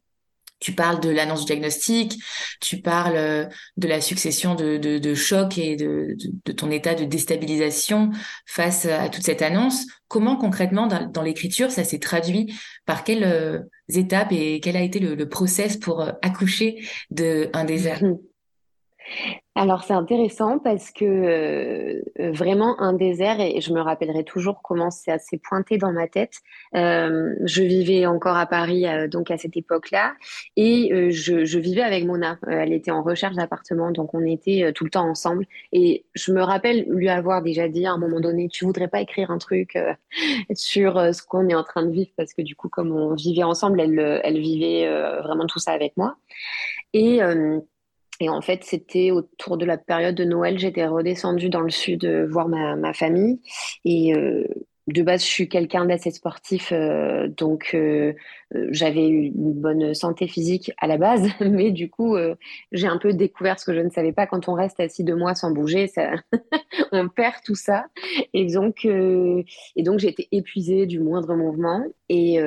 Tu 0.61 0.73
parles 0.73 0.99
de 0.99 1.09
l'annonce 1.09 1.41
du 1.41 1.45
diagnostic, 1.45 2.21
tu 2.59 2.81
parles 2.81 3.15
euh, 3.15 3.45
de 3.77 3.87
la 3.87 4.01
succession 4.01 4.55
de, 4.55 4.75
de, 4.77 5.15
chocs 5.15 5.57
et 5.57 5.77
de, 5.77 6.17
ton 6.51 6.69
état 6.69 6.95
de 6.95 7.05
déstabilisation 7.05 8.09
face 8.45 8.85
à 8.85 9.07
toute 9.07 9.23
cette 9.23 9.41
annonce. 9.41 9.85
Comment 10.09 10.35
concrètement 10.35 10.87
dans, 10.87 11.21
l'écriture 11.21 11.71
ça 11.71 11.85
s'est 11.85 11.99
traduit 11.99 12.53
par 12.85 13.05
quelles 13.05 13.63
étapes 13.87 14.33
et 14.33 14.59
quel 14.59 14.75
a 14.75 14.81
été 14.81 14.99
le, 14.99 15.15
le 15.15 15.29
process 15.29 15.77
pour 15.77 16.01
accoucher 16.21 16.85
de 17.09 17.49
un 17.53 17.63
désert? 17.63 18.01
Alors 19.59 19.83
c'est 19.83 19.93
intéressant 19.93 20.57
parce 20.57 20.89
que 20.89 21.03
euh, 21.03 22.01
euh, 22.19 22.31
vraiment 22.31 22.79
un 22.79 22.93
désert, 22.93 23.41
et 23.41 23.59
je 23.59 23.73
me 23.73 23.81
rappellerai 23.81 24.23
toujours 24.23 24.61
comment 24.63 24.89
c'est 24.89 25.11
assez 25.11 25.37
pointé 25.37 25.77
dans 25.77 25.91
ma 25.91 26.07
tête. 26.07 26.35
Euh, 26.75 27.35
je 27.43 27.63
vivais 27.63 28.05
encore 28.05 28.37
à 28.37 28.45
Paris 28.45 28.85
donc 29.09 29.31
à 29.31 29.37
cette 29.37 29.57
époque-là 29.57 30.13
et 30.55 31.11
je, 31.11 31.59
vivais 31.59 31.81
avec 31.81 32.05
Mona. 32.05 32.37
elle 32.47 32.71
était 32.71 32.91
en 32.91 33.03
recherche 33.03 33.35
d'appartement 33.35 33.91
donc 33.91 34.13
on 34.13 34.25
était 34.25 34.71
tout 34.73 34.85
le 34.85 34.91
temps 34.91 35.09
ensemble. 35.09 35.45
Et 35.73 36.05
je 36.13 36.31
me 36.31 36.41
rappelle 36.41 36.85
lui 36.87 37.09
avoir 37.09 37.41
déjà 37.41 37.67
dit 37.67 37.85
à 37.85 37.91
un 37.91 37.97
moment 37.97 38.21
donné, 38.21 38.47
tu 38.47 38.63
voudrais 38.63 38.87
pas 38.87 39.01
écrire 39.01 39.29
un 39.29 39.39
truc 39.39 39.77
sur 40.53 41.13
ce 41.13 41.21
qu'on 41.21 41.49
est 41.49 41.55
en 41.55 41.63
train 41.63 41.85
de 41.85 41.91
vivre? 41.91 42.11
Parce 42.15 42.33
que 42.33 42.43
du 42.43 42.55
coup 42.55 42.69
comme 42.69 42.93
on 42.95 43.13
vivait 43.13 43.43
ensemble, 43.43 43.81
elle, 43.81 44.21
elle 44.23 44.39
vivait 44.39 44.87
vraiment 45.21 45.47
tout 45.47 45.59
ça 45.59 45.73
avec 45.73 45.97
moi. 45.97 46.15
Et 46.93 47.19
et 48.19 48.29
en 48.29 48.41
fait, 48.41 48.63
c'était 48.65 49.11
autour 49.11 49.57
de 49.57 49.65
la 49.65 49.77
période 49.77 50.15
de 50.15 50.25
Noël, 50.25 50.59
j'étais 50.59 50.85
redescendue 50.85 51.49
dans 51.49 51.61
le 51.61 51.69
sud 51.69 52.03
euh, 52.05 52.27
voir 52.29 52.49
ma, 52.49 52.75
ma 52.75 52.93
famille. 52.93 53.41
Et 53.85 54.13
euh, 54.15 54.43
de 54.93 55.01
base, 55.01 55.21
je 55.21 55.27
suis 55.27 55.49
quelqu'un 55.49 55.85
d'assez 55.85 56.11
sportif, 56.11 56.71
euh, 56.71 57.27
donc 57.27 57.71
euh, 57.73 58.13
euh, 58.55 58.67
j'avais 58.71 59.07
une 59.07 59.53
bonne 59.53 59.93
santé 59.93 60.27
physique 60.27 60.71
à 60.79 60.87
la 60.87 60.97
base, 60.97 61.27
mais 61.41 61.71
du 61.71 61.89
coup, 61.89 62.17
j'ai 62.71 62.87
un 62.87 62.97
peu 62.97 63.13
découvert 63.13 63.59
ce 63.59 63.65
que 63.65 63.73
je 63.73 63.79
ne 63.79 63.89
savais 63.89 64.11
pas. 64.11 64.25
Quand 64.27 64.49
on 64.49 64.53
reste 64.53 64.79
assis 64.79 65.03
deux 65.03 65.15
mois 65.15 65.35
sans 65.35 65.51
bouger, 65.51 65.91
on 66.91 67.07
perd 67.09 67.35
tout 67.45 67.55
ça. 67.55 67.85
Et 68.33 68.45
donc, 68.51 68.85
et 68.85 69.83
donc 69.83 70.03
été 70.03 70.27
épuisée 70.31 70.85
du 70.85 70.99
moindre 70.99 71.35
mouvement. 71.35 71.83
Et, 72.09 72.39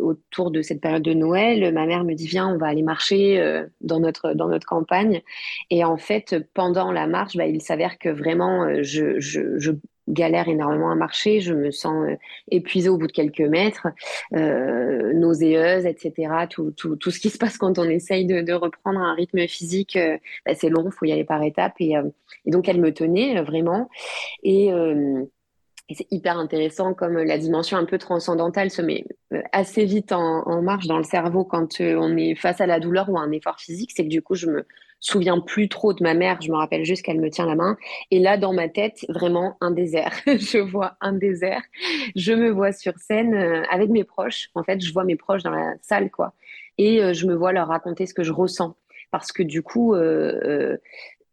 autour 0.00 0.50
de 0.50 0.62
cette 0.62 0.80
période 0.80 1.02
de 1.02 1.14
Noël, 1.14 1.72
ma 1.72 1.86
mère 1.86 2.04
me 2.04 2.14
dit 2.14 2.26
viens, 2.26 2.48
on 2.48 2.58
va 2.58 2.66
aller 2.66 2.82
marcher 2.82 3.64
dans 3.80 4.00
notre 4.00 4.34
dans 4.34 4.48
notre 4.48 4.66
campagne. 4.66 5.22
Et 5.70 5.84
en 5.84 5.96
fait, 5.96 6.36
pendant 6.54 6.92
la 6.92 7.06
marche, 7.06 7.36
bah, 7.36 7.46
il 7.46 7.62
s'avère 7.62 7.98
que 7.98 8.08
vraiment, 8.08 8.82
je 8.82 9.70
galère 10.08 10.48
énormément 10.48 10.90
à 10.90 10.94
marcher, 10.94 11.40
je 11.40 11.54
me 11.54 11.70
sens 11.70 12.06
euh, 12.08 12.16
épuisée 12.50 12.88
au 12.88 12.98
bout 12.98 13.06
de 13.06 13.12
quelques 13.12 13.40
mètres, 13.40 13.88
euh, 14.34 15.12
nauséeuse, 15.14 15.86
etc. 15.86 16.46
Tout, 16.50 16.72
tout, 16.72 16.96
tout, 16.96 17.10
ce 17.10 17.20
qui 17.20 17.30
se 17.30 17.38
passe 17.38 17.58
quand 17.58 17.78
on 17.78 17.84
essaye 17.84 18.26
de, 18.26 18.52
reprendre 18.52 19.00
un 19.00 19.14
rythme 19.14 19.46
physique, 19.46 19.96
euh, 19.96 20.18
bah, 20.46 20.54
c'est 20.54 20.68
long, 20.68 20.84
il 20.86 20.92
faut 20.92 21.06
y 21.06 21.12
aller 21.12 21.24
par 21.24 21.42
étapes. 21.42 21.74
Et, 21.80 21.94
et, 22.44 22.50
donc 22.50 22.68
elle 22.68 22.80
me 22.80 22.92
tenait 22.92 23.40
vraiment. 23.42 23.88
Et, 24.42 24.68
et 24.68 25.94
c'est 25.94 26.06
hyper 26.10 26.38
intéressant 26.38 26.94
comme 26.94 27.18
la 27.18 27.38
dimension 27.38 27.76
un 27.76 27.84
peu 27.84 27.98
transcendantale 27.98 28.70
se 28.70 28.82
met 28.82 29.04
assez 29.52 29.84
vite 29.84 30.12
en, 30.12 30.46
en 30.46 30.62
marche 30.62 30.86
dans 30.86 30.98
le 30.98 31.04
cerveau 31.04 31.44
quand 31.44 31.80
on 31.80 32.16
est 32.16 32.34
face 32.34 32.60
à 32.60 32.66
la 32.66 32.80
douleur 32.80 33.08
ou 33.10 33.18
à 33.18 33.22
un 33.22 33.32
effort 33.32 33.60
physique. 33.60 33.92
C'est 33.94 34.04
que 34.04 34.08
du 34.08 34.22
coup, 34.22 34.34
je 34.34 34.48
me 34.48 34.66
souviens 35.00 35.38
plus 35.40 35.68
trop 35.68 35.92
de 35.92 36.02
ma 36.02 36.14
mère, 36.14 36.40
je 36.40 36.50
me 36.50 36.56
rappelle 36.56 36.84
juste 36.84 37.02
qu'elle 37.02 37.20
me 37.20 37.30
tient 37.30 37.46
la 37.46 37.54
main. 37.54 37.76
Et 38.10 38.18
là, 38.18 38.38
dans 38.38 38.52
ma 38.52 38.68
tête, 38.68 39.04
vraiment 39.08 39.56
un 39.60 39.70
désert. 39.70 40.12
je 40.26 40.58
vois 40.58 40.96
un 41.00 41.12
désert. 41.12 41.62
Je 42.16 42.32
me 42.32 42.50
vois 42.50 42.72
sur 42.72 42.96
scène 42.98 43.34
euh, 43.34 43.62
avec 43.70 43.90
mes 43.90 44.04
proches. 44.04 44.48
En 44.54 44.62
fait, 44.64 44.80
je 44.80 44.92
vois 44.92 45.04
mes 45.04 45.16
proches 45.16 45.42
dans 45.42 45.50
la 45.50 45.74
salle, 45.82 46.10
quoi. 46.10 46.34
Et 46.78 47.02
euh, 47.02 47.12
je 47.12 47.26
me 47.26 47.34
vois 47.34 47.52
leur 47.52 47.68
raconter 47.68 48.06
ce 48.06 48.14
que 48.14 48.22
je 48.22 48.32
ressens. 48.32 48.76
Parce 49.10 49.30
que 49.30 49.42
du 49.42 49.62
coup, 49.62 49.94
euh, 49.94 50.76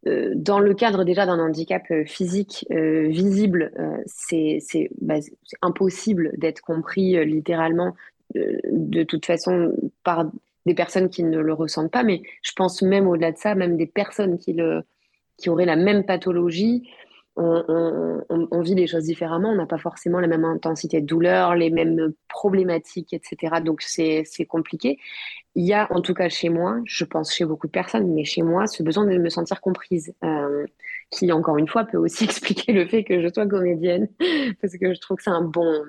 dans 0.05 0.59
le 0.59 0.73
cadre 0.73 1.03
déjà 1.03 1.25
d'un 1.25 1.39
handicap 1.39 1.83
physique 2.05 2.67
visible, 2.69 3.71
c'est 4.05 4.59
bah, 4.99 5.15
impossible 5.63 6.31
d'être 6.37 6.61
compris 6.61 7.23
littéralement 7.25 7.95
de 8.35 9.03
toute 9.03 9.25
façon 9.25 9.73
par 10.03 10.25
des 10.65 10.73
personnes 10.73 11.09
qui 11.09 11.23
ne 11.23 11.39
le 11.39 11.53
ressentent 11.53 11.91
pas, 11.91 12.03
mais 12.03 12.21
je 12.43 12.51
pense 12.55 12.81
même 12.81 13.07
au-delà 13.07 13.31
de 13.31 13.37
ça, 13.37 13.55
même 13.55 13.77
des 13.77 13.87
personnes 13.87 14.37
qui, 14.37 14.53
le, 14.53 14.83
qui 15.37 15.49
auraient 15.49 15.65
la 15.65 15.75
même 15.75 16.05
pathologie, 16.05 16.83
on, 17.37 18.61
vit 18.61 18.75
les 18.75 18.87
choses 18.87 19.05
différemment, 19.05 19.49
on 19.49 19.55
n'a 19.55 19.65
pas 19.65 19.77
forcément 19.77 20.19
la 20.19 20.27
même 20.27 20.45
intensité 20.45 21.01
de 21.01 21.05
douleur, 21.05 21.55
les 21.55 21.69
mêmes 21.69 22.13
problématiques, 22.27 23.13
etc. 23.13 23.61
Donc 23.63 23.81
c'est 23.81 24.25
compliqué. 24.47 24.97
Il 25.55 25.65
y 25.65 25.73
a, 25.73 25.91
en 25.91 26.01
tout 26.01 26.13
cas 26.13 26.29
chez 26.29 26.49
moi, 26.49 26.79
je 26.85 27.03
pense 27.05 27.33
chez 27.33 27.45
beaucoup 27.45 27.67
de 27.67 27.71
personnes, 27.71 28.13
mais 28.13 28.23
chez 28.23 28.41
moi, 28.41 28.67
ce 28.67 28.83
besoin 28.83 29.05
de 29.05 29.17
me 29.17 29.29
sentir 29.29 29.61
comprise, 29.61 30.13
euh, 30.23 30.65
qui 31.09 31.31
encore 31.31 31.57
une 31.57 31.67
fois 31.67 31.85
peut 31.85 31.97
aussi 31.97 32.23
expliquer 32.25 32.73
le 32.73 32.85
fait 32.87 33.03
que 33.03 33.21
je 33.21 33.27
sois 33.33 33.47
comédienne, 33.47 34.07
parce 34.61 34.77
que 34.77 34.93
je 34.93 34.99
trouve 34.99 35.17
que 35.17 35.23
c'est 35.23 35.29
un 35.29 35.43
bon, 35.43 35.83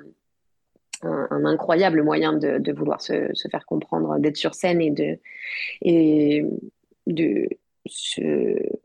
un, 1.02 1.44
incroyable 1.44 2.02
moyen 2.02 2.32
de, 2.32 2.73
vouloir 2.73 3.00
se, 3.00 3.32
faire 3.50 3.66
comprendre, 3.66 4.18
d'être 4.18 4.37
sur 4.37 4.54
scène 4.54 4.80
et 4.80 4.90
de, 4.90 6.49
de 7.06 7.49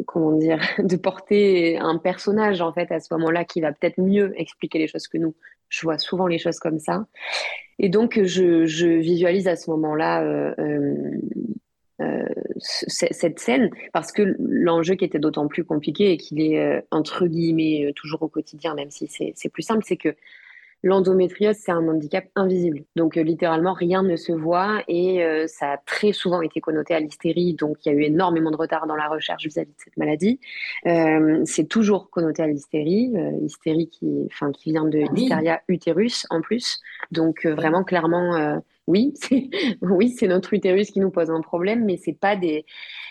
comment 0.06 0.32
dire, 0.34 0.60
de 0.80 0.96
porter 0.96 1.78
un 1.78 1.98
personnage 1.98 2.62
en 2.62 2.74
fait 2.74 2.92
à 2.92 3.00
ce 3.00 3.14
moment-là 3.14 3.46
qui 3.46 3.62
va 3.62 3.72
peut-être 3.72 4.00
mieux 4.00 4.34
expliquer 4.40 4.80
les 4.80 4.88
choses 4.88 5.08
que 5.08 5.18
nous. 5.18 5.36
Je 5.70 5.82
vois 5.82 5.98
souvent 5.98 6.28
les 6.28 6.40
choses 6.40 6.60
comme 6.60 6.80
ça. 6.80 7.06
Et 7.80 7.90
donc, 7.90 8.20
je, 8.24 8.98
visualise 9.00 9.48
à 9.48 9.56
ce 9.56 9.70
moment-là 9.72 10.24
euh, 10.24 10.54
euh, 10.60 10.96
euh, 12.02 12.26
cette 12.58 13.40
scène 13.40 13.70
parce 13.92 14.12
que 14.12 14.36
l'enjeu 14.40 14.96
qui 14.96 15.06
était 15.06 15.20
d'autant 15.20 15.48
plus 15.48 15.64
compliqué 15.64 16.12
et 16.12 16.18
qu'il 16.18 16.42
est, 16.42 16.84
entre 16.90 17.28
guillemets, 17.28 17.92
toujours 17.96 18.24
au 18.24 18.30
quotidien, 18.30 18.74
même 18.76 18.90
si 18.90 19.08
c'est 19.08 19.50
plus 19.50 19.64
simple, 19.64 19.84
c'est 19.86 19.98
que 19.98 20.16
L'endométriose, 20.84 21.56
c'est 21.56 21.72
un 21.72 21.88
handicap 21.88 22.26
invisible. 22.36 22.84
Donc, 22.96 23.18
euh, 23.18 23.24
littéralement, 23.24 23.74
rien 23.74 24.04
ne 24.04 24.16
se 24.16 24.32
voit 24.32 24.84
et 24.88 25.24
euh, 25.24 25.48
ça 25.48 25.74
a 25.74 25.78
très 25.78 26.12
souvent 26.12 26.42
été 26.42 26.62
connoté 26.62 26.94
à 26.94 27.00
l'hystérie. 27.00 27.56
Donc, 27.56 27.84
il 27.84 27.92
y 27.92 27.96
a 27.96 27.98
eu 27.98 28.04
énormément 28.04 28.52
de 28.52 28.58
retard 28.58 28.86
dans 28.86 28.96
la 28.96 29.08
recherche 29.08 29.44
vis-à-vis 29.44 29.72
de 29.72 29.80
cette 29.84 29.98
maladie. 29.98 30.40
Euh, 30.86 31.42
c'est 31.46 31.68
toujours 31.68 32.12
connoté 32.12 32.44
à 32.44 32.48
l'hystérie, 32.48 33.12
hystérie 33.42 33.90
qui, 33.90 34.28
enfin, 34.28 34.52
qui 34.52 34.72
vient 34.72 34.86
de 34.86 35.00
l'hystéria 35.14 35.62
utérus 35.68 36.28
en 36.30 36.42
plus. 36.42 36.80
Donc, 37.12 37.48
vraiment, 37.48 37.84
clairement, 37.84 38.62
oui, 38.86 39.14
c'est 39.22 39.50
oui, 39.82 40.10
c'est 40.10 40.28
notre 40.28 40.54
utérus 40.54 40.92
qui 40.92 41.00
nous 41.00 41.12
pose 41.12 41.32
un 41.32 41.42
problème, 41.42 41.86
mais 41.86 41.98
c'est 41.98 42.18
pas 42.18 42.36
des. 42.36 42.66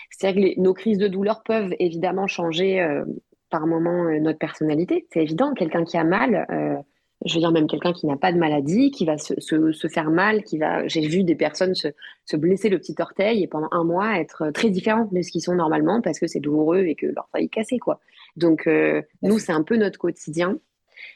C'est-à-dire 0.09 0.55
que 0.55 0.61
nos 0.61 0.73
crises 0.73 0.99
de 0.99 1.07
douleur 1.09 1.43
peuvent 1.43 1.73
évidemment 1.79 2.27
changer 2.27 3.03
par 3.49 3.67
moment 3.67 4.05
notre 4.21 4.39
personnalité. 4.39 5.05
C'est 5.11 5.21
évident. 5.21 5.53
Quelqu'un 5.53 5.83
qui 5.83 5.97
a 5.97 6.05
mal 6.05 6.85
je 7.25 7.33
veux 7.33 7.39
dire 7.39 7.51
même 7.51 7.67
quelqu'un 7.67 7.93
qui 7.93 8.05
n'a 8.05 8.15
pas 8.15 8.31
de 8.31 8.37
maladie, 8.37 8.91
qui 8.91 9.05
va 9.05 9.17
se, 9.17 9.39
se, 9.39 9.87
faire 9.87 10.09
mal, 10.09 10.43
qui 10.43 10.57
va. 10.57 10.87
J'ai 10.87 11.07
vu 11.07 11.23
des 11.23 11.35
personnes 11.35 11.73
se, 11.73 11.87
se, 12.25 12.37
blesser 12.37 12.69
le 12.69 12.77
petit 12.77 12.95
orteil 12.99 13.43
et 13.43 13.47
pendant 13.47 13.69
un 13.71 13.83
mois 13.83 14.19
être 14.19 14.51
très 14.51 14.69
différents 14.69 15.07
de 15.11 15.21
ce 15.21 15.31
qu'ils 15.31 15.41
sont 15.41 15.55
normalement 15.55 16.01
parce 16.01 16.19
que 16.19 16.27
c'est 16.27 16.39
douloureux 16.39 16.85
et 16.85 16.95
que 16.95 17.07
l'orteil 17.07 17.45
est 17.45 17.49
cassé 17.49 17.79
quoi. 17.79 17.99
Donc 18.35 18.67
euh, 18.67 19.01
nous 19.23 19.39
c'est 19.39 19.51
un 19.51 19.63
peu 19.63 19.77
notre 19.77 19.97
quotidien 19.97 20.59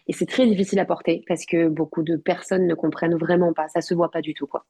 et 0.07 0.13
c'est 0.13 0.25
très 0.25 0.47
difficile 0.47 0.79
à 0.79 0.85
porter 0.85 1.23
parce 1.27 1.45
que 1.45 1.67
beaucoup 1.67 2.01
de 2.01 2.15
personnes 2.15 2.65
ne 2.65 2.73
comprennent 2.73 3.15
vraiment 3.15 3.53
pas, 3.53 3.67
ça 3.67 3.81
se 3.81 3.93
voit 3.93 4.09
pas 4.09 4.21
du 4.21 4.33
tout 4.33 4.47
quoi. 4.47 4.65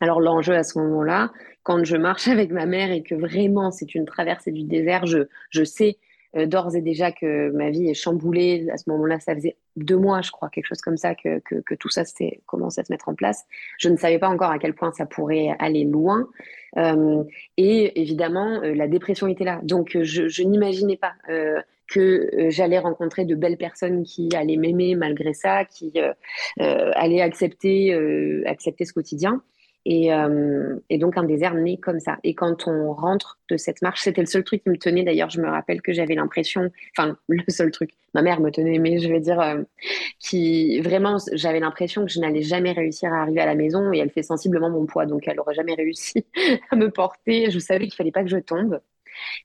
Alors 0.00 0.20
l'enjeu 0.20 0.54
à 0.54 0.62
ce 0.62 0.78
moment-là, 0.80 1.32
quand 1.62 1.84
je 1.84 1.96
marche 1.96 2.26
avec 2.28 2.50
ma 2.50 2.66
mère 2.66 2.90
et 2.90 3.02
que 3.02 3.14
vraiment 3.14 3.70
c'est 3.70 3.94
une 3.94 4.04
traversée 4.04 4.50
du 4.50 4.64
désert, 4.64 5.06
je, 5.06 5.28
je 5.50 5.62
sais 5.62 5.90
euh, 5.90 6.05
d'ores 6.44 6.74
et 6.76 6.82
déjà 6.82 7.12
que 7.12 7.50
ma 7.52 7.70
vie 7.70 7.88
est 7.88 7.94
chamboulée. 7.94 8.68
À 8.72 8.76
ce 8.76 8.90
moment-là, 8.90 9.18
ça 9.20 9.34
faisait 9.34 9.56
deux 9.76 9.96
mois, 9.96 10.20
je 10.22 10.30
crois, 10.30 10.48
quelque 10.50 10.66
chose 10.66 10.80
comme 10.82 10.96
ça, 10.96 11.14
que, 11.14 11.40
que, 11.40 11.74
tout 11.74 11.88
ça 11.88 12.02
commencé 12.46 12.80
à 12.80 12.84
se 12.84 12.92
mettre 12.92 13.08
en 13.08 13.14
place. 13.14 13.44
Je 13.78 13.88
ne 13.88 13.96
savais 13.96 14.18
pas 14.18 14.28
encore 14.28 14.50
à 14.50 14.58
quel 14.58 14.74
point 14.74 14.92
ça 14.92 15.06
pourrait 15.06 15.54
aller 15.58 15.84
loin. 15.84 16.28
Euh, 16.76 17.24
et 17.56 18.00
évidemment, 18.00 18.60
euh, 18.62 18.74
la 18.74 18.88
dépression 18.88 19.28
était 19.28 19.44
là. 19.44 19.60
Donc, 19.62 19.96
je, 20.00 20.28
je 20.28 20.42
n'imaginais 20.42 20.96
pas 20.96 21.14
que 21.88 22.28
j'allais 22.48 22.80
rencontrer 22.80 23.24
de 23.24 23.36
belles 23.36 23.56
personnes 23.56 24.02
qui 24.02 24.28
allaient 24.34 24.56
m'aimer 24.56 24.96
malgré 24.96 25.32
ça, 25.32 25.64
qui 25.64 25.92
allaient 26.58 27.20
accepter, 27.20 27.94
accepter 28.46 28.84
ce 28.84 28.92
quotidien. 28.92 29.40
Euh, 29.88 30.78
et, 30.90 30.98
donc 30.98 31.16
un 31.16 31.22
désert 31.22 31.54
né 31.54 31.78
comme 31.78 32.00
ça. 32.00 32.18
Et 32.24 32.34
quand 32.34 32.66
on 32.66 32.92
rentre 32.92 33.38
de 33.48 33.56
cette 33.56 33.82
marche, 33.82 34.02
c'était 34.02 34.20
le 34.20 34.26
seul 34.26 34.42
truc 34.42 34.62
qui 34.64 34.70
me 34.70 34.76
tenait. 34.76 35.04
D'ailleurs, 35.04 35.30
je 35.30 35.40
me 35.40 35.48
rappelle 35.48 35.80
que 35.80 35.92
j'avais 35.92 36.14
l'impression, 36.14 36.70
enfin 36.96 37.16
le 37.28 37.42
seul 37.48 37.70
truc, 37.70 37.90
ma 38.14 38.22
mère 38.22 38.40
me 38.40 38.50
tenait, 38.50 38.78
mais 38.78 38.98
je 38.98 39.08
vais 39.08 39.20
dire, 39.20 39.40
euh, 39.40 39.62
qui 40.18 40.80
vraiment, 40.80 41.18
j'avais 41.32 41.60
l'impression 41.60 42.04
que 42.04 42.10
je 42.10 42.18
n'allais 42.18 42.42
jamais 42.42 42.72
réussir 42.72 43.12
à 43.12 43.22
arriver 43.22 43.40
à 43.40 43.46
la 43.46 43.54
maison. 43.54 43.92
Et 43.92 43.98
elle 43.98 44.10
fait 44.10 44.24
sensiblement 44.24 44.70
mon 44.70 44.86
poids, 44.86 45.06
donc 45.06 45.28
elle 45.28 45.36
n'aurait 45.36 45.54
jamais 45.54 45.74
réussi 45.74 46.24
à 46.70 46.76
me 46.76 46.90
porter. 46.90 47.50
Je 47.50 47.58
savais 47.58 47.84
qu'il 47.84 47.94
fallait 47.94 48.12
pas 48.12 48.24
que 48.24 48.30
je 48.30 48.38
tombe. 48.38 48.80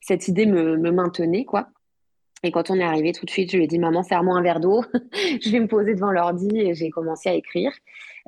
Cette 0.01 0.27
idée 0.27 0.47
me, 0.47 0.75
me 0.77 0.91
maintenait, 0.91 1.45
quoi. 1.45 1.69
Et 2.43 2.51
quand 2.51 2.71
on 2.71 2.75
est 2.75 2.83
arrivé 2.83 3.11
tout 3.11 3.25
de 3.25 3.29
suite, 3.29 3.51
je 3.51 3.57
lui 3.57 3.65
ai 3.65 3.67
dit 3.67 3.77
Maman, 3.77 4.01
serre-moi 4.01 4.35
un 4.35 4.41
verre 4.41 4.59
d'eau. 4.59 4.83
je 5.13 5.51
vais 5.51 5.59
me 5.59 5.67
poser 5.67 5.93
devant 5.93 6.11
l'ordi 6.11 6.49
et 6.57 6.73
j'ai 6.73 6.89
commencé 6.89 7.29
à 7.29 7.35
écrire. 7.35 7.71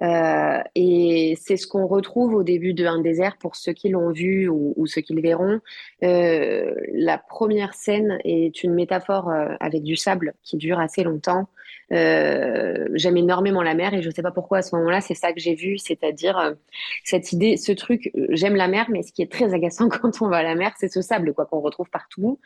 Euh, 0.01 0.61
et 0.75 1.37
c'est 1.39 1.57
ce 1.57 1.67
qu'on 1.67 1.85
retrouve 1.87 2.33
au 2.33 2.43
début 2.43 2.73
d'un 2.73 2.99
désert 2.99 3.37
pour 3.37 3.55
ceux 3.55 3.73
qui 3.73 3.89
l'ont 3.89 4.11
vu 4.11 4.49
ou, 4.49 4.85
ceux 4.87 5.01
qui 5.01 5.13
le 5.13 5.21
verront. 5.21 5.59
Euh, 6.03 6.73
la 6.93 7.17
première 7.17 7.73
scène 7.73 8.17
est 8.23 8.63
une 8.63 8.73
métaphore 8.73 9.29
euh, 9.29 9.55
avec 9.59 9.83
du 9.83 9.95
sable 9.95 10.33
qui 10.43 10.57
dure 10.57 10.79
assez 10.79 11.03
longtemps. 11.03 11.47
J'aime 11.91 13.17
énormément 13.17 13.61
la 13.61 13.75
mer 13.75 13.93
et 13.93 14.01
je 14.01 14.09
ne 14.09 14.13
sais 14.13 14.23
pas 14.23 14.31
pourquoi 14.31 14.59
à 14.59 14.61
ce 14.63 14.75
moment-là, 14.75 14.99
c'est 14.99 15.13
ça 15.13 15.31
que 15.31 15.39
j'ai 15.39 15.53
vu, 15.53 15.77
c'est-à-dire 15.77 16.55
cette 17.03 17.33
idée, 17.33 17.55
ce 17.55 17.71
truc, 17.71 18.11
j'aime 18.29 18.55
la 18.55 18.67
mer, 18.67 18.87
mais 18.89 19.03
ce 19.03 19.11
qui 19.11 19.21
est 19.21 19.31
très 19.31 19.53
agaçant 19.53 19.89
quand 20.01 20.21
on 20.23 20.27
va 20.27 20.37
à 20.37 20.43
la 20.43 20.55
mer, 20.55 20.71
c'est 20.77 20.87
ce 20.87 21.01
sable 21.01 21.35
quoi 21.35 21.45
qu'on 21.45 21.59
retrouve 21.59 21.91
partout 21.91 22.39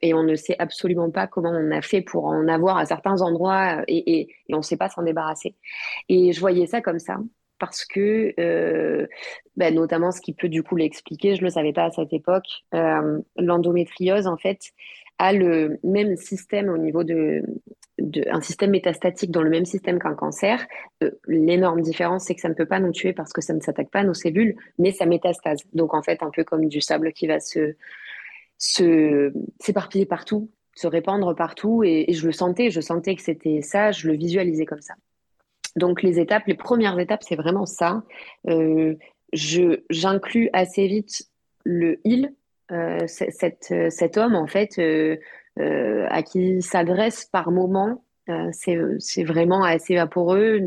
et 0.00 0.14
on 0.14 0.22
ne 0.22 0.34
sait 0.34 0.56
absolument 0.58 1.10
pas 1.10 1.26
comment 1.26 1.50
on 1.50 1.70
a 1.72 1.82
fait 1.82 2.00
pour 2.00 2.24
en 2.24 2.48
avoir 2.48 2.78
à 2.78 2.86
certains 2.86 3.20
endroits 3.20 3.82
et, 3.86 4.28
et 4.48 4.54
on 4.54 4.58
ne 4.58 4.62
sait 4.62 4.76
pas 4.76 4.88
s'en 4.88 5.02
débarrasser. 5.02 5.54
Et 6.08 6.32
je 6.32 6.40
voyais 6.40 6.66
ça 6.66 6.80
comme 6.80 6.98
ça 6.98 7.18
parce 7.58 7.84
que, 7.84 8.34
euh, 8.38 9.06
ben, 9.56 9.74
notamment 9.74 10.12
ce 10.12 10.20
qui 10.20 10.34
peut 10.34 10.48
du 10.48 10.62
coup 10.62 10.76
l'expliquer, 10.76 11.34
je 11.34 11.40
ne 11.40 11.46
le 11.46 11.50
savais 11.50 11.72
pas 11.72 11.84
à 11.84 11.90
cette 11.90 12.12
époque, 12.12 12.46
euh, 12.74 13.20
l'endométriose 13.36 14.26
en 14.26 14.36
fait 14.36 14.60
a 15.18 15.32
le 15.32 15.78
même 15.82 16.16
système 16.16 16.68
au 16.68 16.76
niveau 16.76 17.02
de, 17.02 17.42
un 18.28 18.42
système 18.42 18.70
métastatique 18.70 19.30
dans 19.30 19.42
le 19.42 19.48
même 19.48 19.64
système 19.64 19.98
qu'un 19.98 20.14
cancer. 20.14 20.66
Euh, 21.02 21.10
l'énorme 21.26 21.80
différence, 21.80 22.24
c'est 22.24 22.34
que 22.34 22.42
ça 22.42 22.50
ne 22.50 22.54
peut 22.54 22.66
pas 22.66 22.80
nous 22.80 22.92
tuer 22.92 23.14
parce 23.14 23.32
que 23.32 23.40
ça 23.40 23.54
ne 23.54 23.60
s'attaque 23.60 23.90
pas 23.90 24.00
à 24.00 24.04
nos 24.04 24.14
cellules, 24.14 24.56
mais 24.78 24.92
ça 24.92 25.06
métastase. 25.06 25.60
Donc 25.72 25.94
en 25.94 26.02
fait, 26.02 26.22
un 26.22 26.30
peu 26.30 26.44
comme 26.44 26.68
du 26.68 26.80
sable 26.82 27.12
qui 27.12 27.26
va 27.26 27.40
se 27.40 27.74
s'éparpiller 28.58 30.06
partout, 30.06 30.50
se 30.76 30.86
répandre 30.86 31.34
partout, 31.34 31.82
et, 31.82 32.06
je 32.12 32.26
le 32.26 32.32
sentais, 32.32 32.70
je 32.70 32.80
sentais 32.80 33.16
que 33.16 33.22
c'était 33.22 33.62
ça, 33.62 33.90
je 33.90 34.06
le 34.06 34.14
visualisais 34.14 34.66
comme 34.66 34.82
ça. 34.82 34.94
Donc 35.74 36.02
les 36.02 36.20
étapes, 36.20 36.44
les 36.46 36.54
premières 36.54 36.98
étapes, 36.98 37.22
c'est 37.26 37.36
vraiment 37.36 37.66
ça. 37.66 38.04
Euh, 38.48 38.94
J'inclus 39.32 40.48
assez 40.52 40.86
vite 40.86 41.28
le 41.64 41.98
il, 42.04 42.32
euh, 42.70 43.06
cet 43.06 44.16
homme 44.16 44.36
en 44.36 44.46
fait 44.46 44.78
euh, 44.78 45.16
à 46.08 46.22
qui 46.22 46.62
s'adresse 46.62 47.24
par 47.24 47.50
moment. 47.50 48.04
C'est 48.52 49.24
vraiment 49.24 49.62
assez 49.64 49.94
vaporeux. 49.94 50.60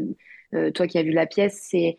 toi 0.74 0.88
qui 0.88 0.98
as 0.98 1.04
vu 1.04 1.12
la 1.12 1.26
pièce, 1.26 1.68
c'est 1.70 1.98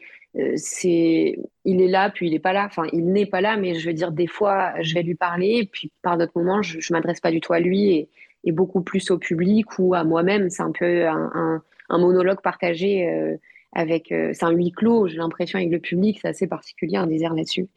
c'est 0.57 1.39
il 1.65 1.81
est 1.83 1.89
là 1.89 2.11
puis 2.11 2.29
il 2.29 2.33
n'est 2.33 2.39
pas 2.39 2.53
là 2.53 2.67
enfin 2.67 2.85
il 2.93 3.13
n'est 3.13 3.27
pas 3.27 3.41
là 3.41 3.57
mais 3.57 3.75
je 3.75 3.87
veux 3.89 3.95
dire 3.95 4.13
des 4.13 4.29
fois 4.29 4.73
je 4.81 4.95
vais 4.95 5.03
lui 5.03 5.17
parler 5.17 5.69
puis 5.71 5.91
par 6.03 6.17
d'autres 6.17 6.33
moments 6.37 6.63
je, 6.63 6.79
je 6.79 6.93
m'adresse 6.93 7.21
pas 7.21 7.33
du 7.33 7.41
tout 7.41 7.53
à 7.53 7.61
lui 7.61 8.09
et, 8.45 8.53
beaucoup 8.53 8.81
plus 8.81 9.11
au 9.11 9.19
public 9.19 9.67
ou 9.79 9.95
à 9.95 10.05
moi-même 10.05 10.49
c'est 10.49 10.63
un 10.63 10.73
peu 10.73 11.07
un, 11.07 11.63
monologue 11.99 12.41
partagé 12.41 13.09
euh, 13.09 13.37
avec. 13.73 14.13
Euh, 14.13 14.31
c'est 14.33 14.45
un 14.45 14.51
huis 14.51 14.73
clos, 14.73 15.09
j'ai 15.09 15.17
l'impression, 15.17 15.59
avec 15.59 15.71
le 15.71 15.79
public, 15.79 16.19
c'est 16.21 16.29
assez 16.29 16.47
particulier, 16.47 16.97
un 16.97 17.07
désert 17.07 17.35
là-dessus. 17.35 17.69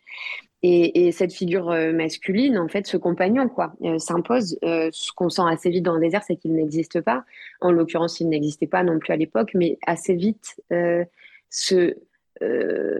Et, 0.65 1.11
cette 1.11 1.33
figure 1.33 1.71
euh, 1.71 1.91
masculine, 1.91 2.57
en 2.57 2.69
fait, 2.69 2.87
ce 2.87 2.95
compagnon, 2.95 3.49
quoi, 3.49 3.73
s'impose. 3.97 4.57
ce 4.61 5.11
qu'on 5.13 5.29
sent 5.29 5.41
assez 5.45 5.69
vite 5.69 5.83
dans 5.83 5.95
le 5.95 5.99
désert, 5.99 6.23
c'est 6.23 6.37
qu'il 6.37 6.53
n'existe 6.53 7.01
pas. 7.01 7.25
En 7.59 7.71
l'occurrence, 7.71 8.21
il 8.21 8.29
n'existait 8.29 8.67
pas 8.67 8.83
non 8.83 8.97
plus 8.97 9.11
à 9.11 9.17
l'époque, 9.17 9.51
mais 9.55 9.77
assez 9.85 10.15
vite, 10.15 10.61
ce, 11.49 11.95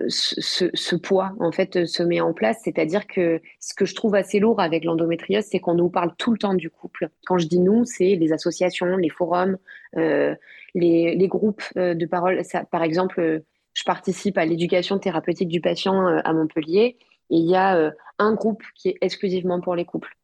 ce, 0.08 0.70
ce, 0.74 0.96
poids 0.96 1.34
en 1.40 1.52
fait 1.52 1.86
se 1.86 2.04
met 2.04 2.22
en 2.22 2.34
place. 2.34 2.60
C'est-à-dire 2.64 3.08
que 3.08 3.42
ce 3.60 3.74
que 3.74 3.86
je 3.86 3.96
trouve 3.96 4.16
assez 4.16 4.40
lourd 4.40 4.60
avec 4.60 4.84
l'endométriose, 4.84 5.46
c'est 5.46 5.60
qu'on 5.60 5.74
nous 5.74 5.90
parle 5.90 6.14
tout 6.18 6.32
le 6.32 6.38
temps 6.38 6.54
du 6.54 6.70
couple. 6.70 7.10
Quand 7.26 7.38
je 7.38 7.48
dis 7.48 7.60
nous, 7.60 7.86
c'est 7.86 8.16
les 8.16 8.34
associations, 8.34 8.98
les 8.98 9.10
forums, 9.10 9.58
euh, 9.98 10.36
les, 10.76 11.28
groupes 11.28 11.64
euh, 11.78 11.94
de 11.94 12.06
parole. 12.06 12.42
par 12.72 12.84
exemple, 12.84 13.20
euh, 13.20 13.40
je 13.74 13.84
participe 13.84 14.38
à 14.38 14.46
l'éducation 14.46 15.00
thérapeutique 15.00 15.50
du 15.50 15.62
patient 15.62 16.08
euh, 16.08 16.20
à 16.24 16.34
Montpellier 16.34 16.98
et 17.30 17.38
il 17.38 17.50
y 17.50 17.56
a 17.56 17.92
un 18.20 18.34
groupe 18.34 18.62
qui 18.76 18.90
est 18.90 18.98
exclusivement 19.02 19.60
pour 19.60 19.76
les 19.76 19.86
couples. 19.86 20.16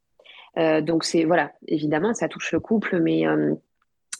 donc 0.58 1.06
c'est 1.06 1.24
voilà, 1.24 1.54
évidemment, 1.68 2.14
ça 2.14 2.28
touche 2.28 2.52
le 2.52 2.60
couple, 2.60 3.00
mais 3.00 3.24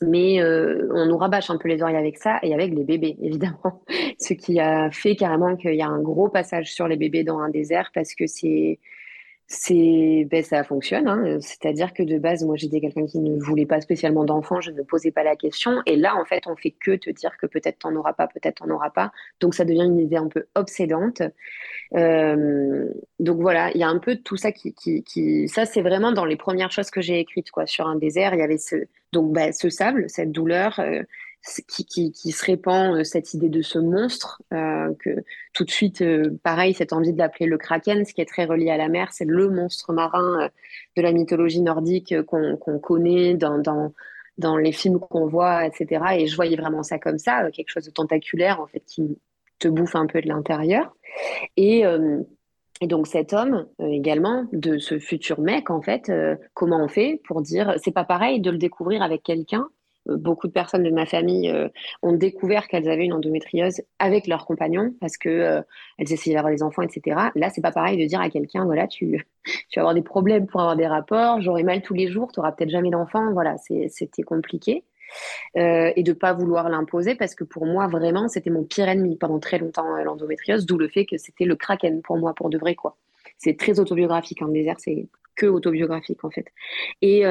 mais 0.02 0.44
on 0.44 1.06
nous 1.06 1.18
rabâche 1.18 1.50
un 1.50 1.58
peu 1.58 1.68
les 1.68 1.82
oreilles 1.82 1.96
avec 1.96 2.18
ça 2.18 2.40
et 2.44 2.54
avec 2.54 2.74
les 2.74 2.84
bébés, 2.84 3.18
évidemment. 3.22 3.84
Ce 4.20 4.34
qui 4.34 4.60
a 4.60 4.90
fait 4.92 5.16
carrément 5.16 5.56
qu'il 5.56 5.76
y 5.76 5.82
a 5.82 5.88
un 5.88 6.02
gros 6.02 6.30
passage 6.30 6.72
sur 6.74 6.88
les 6.88 6.98
bébés 6.98 7.24
dans 7.24 7.40
un 7.40 7.50
désert 7.50 7.92
parce 7.94 8.14
que 8.16 8.28
c'est 8.28 8.80
c'est 9.52 10.28
ben, 10.30 10.44
ça 10.44 10.64
fonctionne. 10.64 11.08
Hein. 11.08 11.40
C'est-à-dire 11.42 11.92
que 11.94 12.04
de 12.04 12.20
base, 12.20 12.44
moi, 12.46 12.56
j'étais 12.56 12.80
quelqu'un 12.80 13.08
qui 13.08 13.18
ne 13.18 13.40
voulait 13.40 13.66
pas 13.66 13.82
spécialement 13.82 14.24
d'enfants, 14.24 14.62
je 14.62 14.70
ne 14.70 14.84
posais 14.84 15.10
pas 15.10 15.24
la 15.24 15.36
question. 15.36 15.82
Et 15.88 15.96
là, 15.96 16.16
en 16.16 16.24
fait, 16.24 16.44
on 16.46 16.56
fait 16.56 16.70
que 16.70 16.96
te 16.96 17.10
dire 17.10 17.36
que 17.36 17.48
peut-être 17.48 17.80
t'en 17.80 17.96
auras 17.96 18.14
pas, 18.14 18.28
peut-être 18.28 18.58
t'en 18.58 18.70
auras 18.70 18.92
pas. 18.92 19.12
Donc, 19.40 19.56
ça 19.56 19.66
devient 19.66 19.86
une 19.86 19.98
idée 20.00 20.18
un 20.18 20.28
peu 20.28 20.46
obsédante. 20.54 21.24
Euh, 21.96 22.86
donc 23.20 23.42
voilà, 23.42 23.72
il 23.74 23.80
y 23.80 23.84
a 23.84 23.90
un 23.90 23.98
peu 23.98 24.18
tout 24.18 24.38
ça 24.38 24.52
qui, 24.52 24.72
qui, 24.76 25.04
qui... 25.04 25.48
ça, 25.48 25.66
c'est 25.66 25.82
vraiment 25.82 26.12
dans 26.12 26.26
les 26.26 26.38
premières 26.38 26.72
choses 26.72 26.92
que 26.92 27.02
j'ai 27.02 27.20
écrites 27.20 27.50
quoi. 27.50 27.66
Sur 27.66 27.88
un 27.88 27.96
désert, 27.96 28.36
il 28.36 28.40
y 28.40 28.44
avait 28.44 28.60
ce 28.60 28.76
donc 29.12 29.34
ben, 29.34 29.52
ce 29.52 29.70
sable, 29.70 30.06
cette 30.10 30.32
douleur. 30.32 30.80
Euh, 30.80 31.02
qui, 31.68 32.32
se 32.32 32.46
répand 32.46 32.98
euh, 32.98 33.04
cette 33.04 33.34
idée 33.34 33.50
de 33.50 33.62
ce 33.62 33.80
monstre, 33.80 34.42
euh, 34.54 34.94
que 35.00 35.24
tout 35.54 35.64
de 35.64 35.72
suite, 35.72 36.02
euh, 36.02 36.38
pareil, 36.44 36.74
cette 36.74 36.94
envie 36.94 37.14
de 37.14 37.18
l'appeler 37.18 37.46
le 37.46 37.58
kraken, 37.58 38.06
ce 38.06 38.14
qui 38.14 38.22
est 38.22 38.26
très 38.26 38.46
relié 38.46 38.70
à 38.70 38.78
la 38.78 38.90
mer, 38.90 39.10
c'est 39.12 39.26
le 39.26 39.50
monstre 39.50 39.94
marin 39.94 40.50
de 40.96 41.02
la 41.02 41.12
mythologie 41.12 41.62
nordique 41.62 42.14
qu'on 42.24 42.80
connaît 42.80 43.36
dans, 43.36 43.62
dans, 44.38 44.58
les 44.58 44.72
films 44.72 45.00
qu'on 45.00 45.28
voit, 45.28 45.66
etc. 45.66 46.04
Et 46.18 46.28
je 46.28 46.36
voyais 46.36 46.58
vraiment 46.58 46.84
ça 46.84 47.00
comme 47.00 47.18
ça, 47.18 47.50
quelque 47.52 47.70
chose 47.70 47.86
de 47.86 47.92
tentaculaire, 47.92 48.60
en 48.60 48.68
fait, 48.68 48.84
qui 48.86 49.18
te 49.60 49.68
bouffe 49.68 49.96
un 49.96 50.08
peu 50.08 50.22
de 50.22 50.28
l'intérieur. 50.28 50.96
Et, 51.58 51.84
donc 52.82 53.08
cet 53.08 53.34
homme, 53.34 53.68
également, 53.80 54.46
de 54.54 54.78
ce 54.78 55.00
futur 55.00 55.42
mec, 55.42 55.70
en 55.70 55.82
fait, 55.82 56.12
comment 56.54 56.82
on 56.84 56.88
fait 56.88 57.22
pour 57.26 57.42
dire, 57.42 57.76
c'est 57.84 57.92
pas 57.92 58.06
pareil 58.06 58.40
de 58.40 58.52
le 58.52 58.58
découvrir 58.58 59.02
avec 59.02 59.24
quelqu'un 59.24 59.68
beaucoup 60.06 60.48
de 60.48 60.54
personnes 60.54 60.84
de 60.84 60.90
ma 60.90 61.06
famille 61.06 61.50
euh, 61.50 61.68
ont 62.02 62.14
découvert 62.14 62.68
qu'elles 62.68 62.90
avaient 62.90 63.06
une 63.06 63.14
endométriose 63.14 63.82
avec 64.00 64.28
leurs 64.28 64.46
compagnons 64.46 64.94
parce 65.00 65.18
que 65.18 65.30
euh, 65.30 65.62
elles 65.98 66.12
essayaient 66.12 66.36
d'avoir 66.36 66.54
des 66.54 66.64
enfants, 66.64 66.82
etc. 66.82 67.18
Là, 67.36 67.50
c'est 67.50 67.62
pas 67.62 67.72
pareil 67.72 67.98
de 68.02 68.08
dire 68.08 68.22
à 68.22 68.30
quelqu'un, 68.30 68.66
voilà, 68.66 68.88
tu, 68.88 69.26
tu 69.70 69.80
vas 69.80 69.82
avoir 69.82 69.94
des 69.94 70.02
problèmes 70.02 70.48
pour 70.48 70.62
avoir 70.62 70.76
des 70.76 70.88
rapports, 70.88 71.42
j'aurai 71.42 71.64
mal 71.64 71.82
tous 71.82 71.94
les 71.94 72.08
jours, 72.08 72.32
tu 72.32 72.40
auras 72.40 72.52
peut-être 72.52 72.70
jamais 72.70 72.90
d'enfant. 72.90 73.32
Voilà, 73.34 73.56
c'était 73.58 74.24
compliqué. 74.24 74.84
Euh, 75.58 75.92
et 75.96 76.04
de 76.04 76.14
pas 76.14 76.34
vouloir 76.34 76.70
l'imposer 76.70 77.16
parce 77.16 77.34
que 77.34 77.44
pour 77.44 77.66
moi 77.66 77.88
vraiment 77.88 78.28
c'était 78.28 78.52
mon 78.52 78.64
pire 78.64 78.88
ennemi 78.88 79.18
pendant 79.18 79.40
très 79.40 79.58
longtemps 79.58 79.96
l'endométriose 80.04 80.68
d'où 80.68 80.78
le 80.78 80.88
fait 80.88 81.08
que 81.08 81.18
c'était 81.18 81.46
le 81.46 81.56
kraken 81.56 82.04
pour 82.04 82.20
moi 82.20 82.36
pour 82.36 82.52
de 82.52 82.60
vrai 82.60 82.76
quoi 82.76 82.96
c'est 83.40 83.58
très 83.58 83.80
autobiographique 83.80 84.44
un 84.44 84.50
désert 84.50 84.76
c'est 84.78 85.08
que 85.36 85.48
autobiographique 85.48 86.24
en 86.24 86.30
fait 86.30 86.46
et 87.02 87.26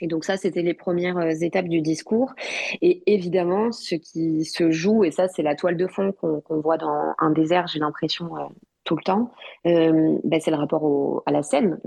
et 0.00 0.06
donc 0.06 0.24
ça, 0.24 0.36
c'était 0.36 0.62
les 0.62 0.74
premières 0.74 1.18
euh, 1.18 1.30
étapes 1.30 1.68
du 1.68 1.80
discours. 1.80 2.34
Et 2.82 3.02
évidemment, 3.06 3.72
ce 3.72 3.94
qui 3.94 4.44
se 4.44 4.70
joue, 4.70 5.04
et 5.04 5.10
ça, 5.10 5.28
c'est 5.28 5.42
la 5.42 5.54
toile 5.54 5.76
de 5.76 5.86
fond 5.86 6.12
qu'on 6.12 6.60
voit 6.60 6.78
dans 6.78 7.14
un 7.18 7.30
désert, 7.30 7.66
j'ai 7.68 7.78
l'impression, 7.78 8.36
euh, 8.36 8.46
tout 8.84 8.96
le 8.96 9.02
temps, 9.02 9.30
ben, 9.64 10.40
c'est 10.40 10.50
le 10.50 10.58
rapport 10.58 11.22
à 11.24 11.32
la 11.32 11.42
scène. 11.42 11.80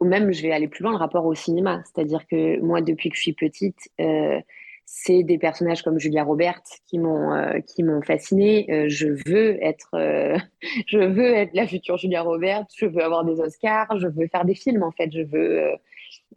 même, 0.00 0.32
je 0.32 0.42
vais 0.42 0.50
aller 0.50 0.66
plus 0.66 0.82
loin, 0.82 0.90
le 0.90 0.98
rapport 0.98 1.24
au 1.26 1.34
cinéma. 1.34 1.82
C'est-à-dire 1.84 2.26
que 2.26 2.58
moi, 2.60 2.80
depuis 2.80 3.08
que 3.08 3.14
je 3.14 3.20
suis 3.20 3.34
petite, 3.34 3.78
c'est 4.84 5.22
des 5.22 5.38
personnages 5.38 5.82
comme 5.82 6.00
Julia 6.00 6.24
Roberts 6.24 6.64
qui 6.88 6.98
m'ont 6.98 7.62
qui 7.68 7.84
m'ont 7.84 8.02
fascinée. 8.02 8.66
je 8.88 9.06
veux 9.30 9.62
être 9.62 9.90
je 10.88 10.98
veux 10.98 11.34
être 11.34 11.54
la 11.54 11.68
future 11.68 11.96
Julia 11.98 12.22
Roberts. 12.22 12.66
Je 12.76 12.86
veux 12.86 13.04
avoir 13.04 13.24
des 13.24 13.38
Oscars. 13.38 13.96
Je 13.96 14.08
veux 14.08 14.26
faire 14.26 14.44
des 14.44 14.56
films 14.56 14.82
en 14.82 14.90
fait. 14.90 15.12
Je 15.12 15.22
veux 15.22 15.78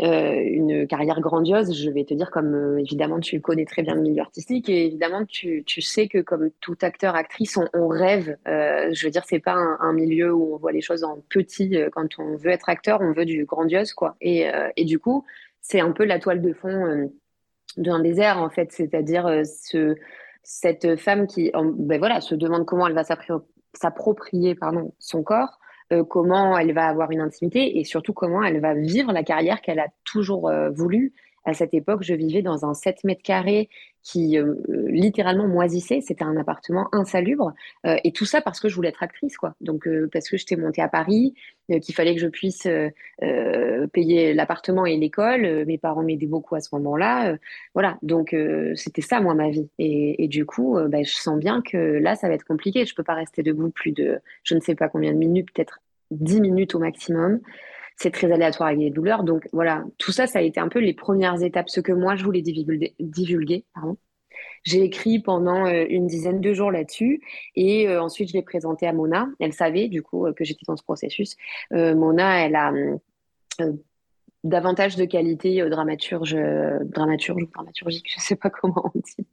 euh, 0.01 0.41
une 0.43 0.87
carrière 0.87 1.21
grandiose, 1.21 1.77
je 1.77 1.89
vais 1.91 2.03
te 2.03 2.15
dire 2.15 2.31
comme 2.31 2.55
euh, 2.55 2.79
évidemment 2.79 3.19
tu 3.19 3.39
connais 3.41 3.65
très 3.65 3.83
bien 3.83 3.93
le 3.93 4.01
milieu 4.01 4.21
artistique 4.21 4.67
et 4.67 4.87
évidemment 4.87 5.23
tu, 5.25 5.63
tu 5.65 5.81
sais 5.81 6.07
que 6.07 6.17
comme 6.17 6.49
tout 6.61 6.75
acteur 6.81 7.15
actrice 7.15 7.59
on, 7.73 7.87
rêve. 7.87 8.35
Euh, 8.47 8.89
je 8.91 9.05
veux 9.05 9.11
dire 9.11 9.23
c'est 9.27 9.39
pas 9.39 9.53
un, 9.53 9.93
milieu 9.93 10.33
où 10.33 10.55
on 10.55 10.57
voit 10.57 10.71
les 10.71 10.81
choses 10.81 11.03
en 11.03 11.19
petit. 11.29 11.77
Quand 11.91 12.07
on 12.17 12.35
veut 12.35 12.49
être 12.49 12.69
acteur, 12.69 13.01
on 13.01 13.13
veut 13.13 13.25
du 13.25 13.45
grandiose 13.45 13.93
quoi. 13.93 14.15
Et, 14.19 14.47
et 14.75 14.85
du 14.85 14.97
coup 14.97 15.25
c'est 15.61 15.79
un 15.79 15.91
peu 15.91 16.05
la 16.05 16.17
toile 16.17 16.41
de 16.41 16.53
fond 16.53 17.11
d'un 17.77 17.99
désert 17.99 18.39
en 18.39 18.49
fait, 18.49 18.71
c'est-à-dire 18.71 19.43
ce 19.45 19.95
cette 20.41 20.99
femme 20.99 21.27
qui 21.27 21.51
ben 21.53 21.99
voilà 21.99 22.19
se 22.19 22.33
demande 22.35 22.65
comment 22.65 22.87
elle 22.87 22.95
va 22.95 23.03
s'approprier 23.73 24.55
pardon 24.55 24.93
son 24.97 25.21
corps 25.21 25.59
euh, 25.93 26.03
comment 26.03 26.57
elle 26.57 26.73
va 26.73 26.87
avoir 26.87 27.11
une 27.11 27.21
intimité 27.21 27.79
et 27.79 27.83
surtout 27.83 28.13
comment 28.13 28.43
elle 28.43 28.59
va 28.59 28.73
vivre 28.73 29.11
la 29.11 29.23
carrière 29.23 29.61
qu'elle 29.61 29.79
a 29.79 29.87
toujours 30.03 30.49
euh, 30.49 30.69
voulu. 30.69 31.13
À 31.45 31.53
cette 31.53 31.73
époque, 31.73 32.03
je 32.03 32.13
vivais 32.13 32.41
dans 32.41 32.65
un 32.65 32.73
7 32.73 33.03
mètres 33.03 33.21
carrés 33.21 33.69
qui 34.01 34.37
euh, 34.37 34.55
littéralement 34.87 35.47
moisissait. 35.47 36.01
C'était 36.01 36.23
un 36.23 36.35
appartement 36.37 36.87
insalubre. 36.93 37.53
et 37.85 38.11
tout 38.11 38.25
ça 38.25 38.41
parce 38.41 38.59
que 38.59 38.69
je 38.69 38.75
voulais 38.75 38.89
être 38.89 39.03
actrice, 39.03 39.37
quoi. 39.37 39.55
Donc, 39.61 39.87
parce 40.11 40.29
que 40.29 40.37
j'étais 40.37 40.55
montée 40.55 40.81
à 40.81 40.89
Paris, 40.89 41.33
qu'il 41.81 41.95
fallait 41.95 42.15
que 42.15 42.21
je 42.21 42.27
puisse 42.27 42.67
payer 43.93 44.33
l'appartement 44.33 44.85
et 44.85 44.97
l'école. 44.97 45.65
mes 45.65 45.77
parents 45.77 46.03
m'aidaient 46.03 46.27
beaucoup 46.27 46.55
à 46.55 46.59
ce 46.59 46.69
moment-là. 46.75 47.37
voilà. 47.73 47.97
Donc, 48.01 48.35
c'était 48.75 49.01
ça, 49.01 49.21
moi, 49.21 49.33
ma 49.35 49.49
vie. 49.49 49.69
Et, 49.79 50.27
du 50.27 50.45
coup, 50.45 50.77
bah, 50.89 51.03
je 51.03 51.13
sens 51.13 51.39
bien 51.39 51.61
que 51.61 51.77
là, 51.77 52.15
ça 52.15 52.27
va 52.27 52.33
être 52.33 52.45
compliqué. 52.45 52.85
Je 52.85 52.95
peux 52.95 53.03
pas 53.03 53.15
rester 53.15 53.41
debout 53.43 53.69
plus 53.69 53.91
de, 53.91 54.19
je 54.43 54.55
ne 54.55 54.59
sais 54.59 54.75
pas 54.75 54.89
combien 54.89 55.13
de 55.13 55.17
minutes, 55.17 55.49
peut-être 55.53 55.79
10 56.11 56.41
minutes 56.41 56.75
au 56.75 56.79
maximum. 56.79 57.39
C'est 58.03 58.11
très 58.11 58.29
aléatoire 58.33 58.67
avec 58.67 58.81
les 58.81 58.89
douleurs. 58.89 59.23
Donc 59.23 59.47
voilà, 59.53 59.85
tout 59.97 60.11
ça, 60.11 60.27
ça 60.27 60.39
a 60.39 60.41
été 60.41 60.59
un 60.59 60.67
peu 60.67 60.79
les 60.79 60.93
premières 60.93 61.41
étapes, 61.41 61.69
ce 61.69 61.79
que 61.79 61.93
moi, 61.93 62.17
je 62.17 62.25
voulais 62.25 62.41
divulguer. 62.41 63.63
pardon. 63.73 63.95
J'ai 64.65 64.83
écrit 64.83 65.19
pendant 65.19 65.65
euh, 65.65 65.85
une 65.87 66.05
dizaine 66.05 66.41
de 66.41 66.53
jours 66.53 66.69
là-dessus 66.69 67.21
et 67.55 67.87
euh, 67.87 68.01
ensuite 68.01 68.27
je 68.27 68.33
l'ai 68.33 68.41
présenté 68.41 68.87
à 68.87 68.91
Mona. 68.91 69.29
Elle 69.39 69.53
savait 69.53 69.87
du 69.87 70.01
coup 70.01 70.27
euh, 70.27 70.33
que 70.33 70.43
j'étais 70.43 70.65
dans 70.67 70.75
ce 70.75 70.83
processus. 70.83 71.37
Mona, 71.71 72.45
elle 72.45 72.55
a 72.57 72.73
davantage 74.43 74.97
de 74.97 75.05
qualité 75.05 75.63
dramaturge, 75.69 76.35
dramaturge 76.83 77.41
ou 77.41 77.45
dramaturgique, 77.45 78.11
je 78.13 78.19
sais 78.19 78.35
pas 78.35 78.49
comment 78.61 78.91
on 78.93 78.99
dit, 78.99 79.25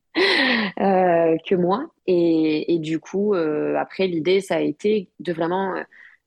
que 0.76 1.54
moi. 1.56 1.90
Et, 2.06 2.72
et 2.72 2.78
du 2.78 3.00
coup, 3.00 3.34
après, 3.34 4.06
l'idée, 4.06 4.40
ça 4.40 4.56
a 4.56 4.60
été 4.60 5.08
de 5.18 5.32
vraiment 5.32 5.74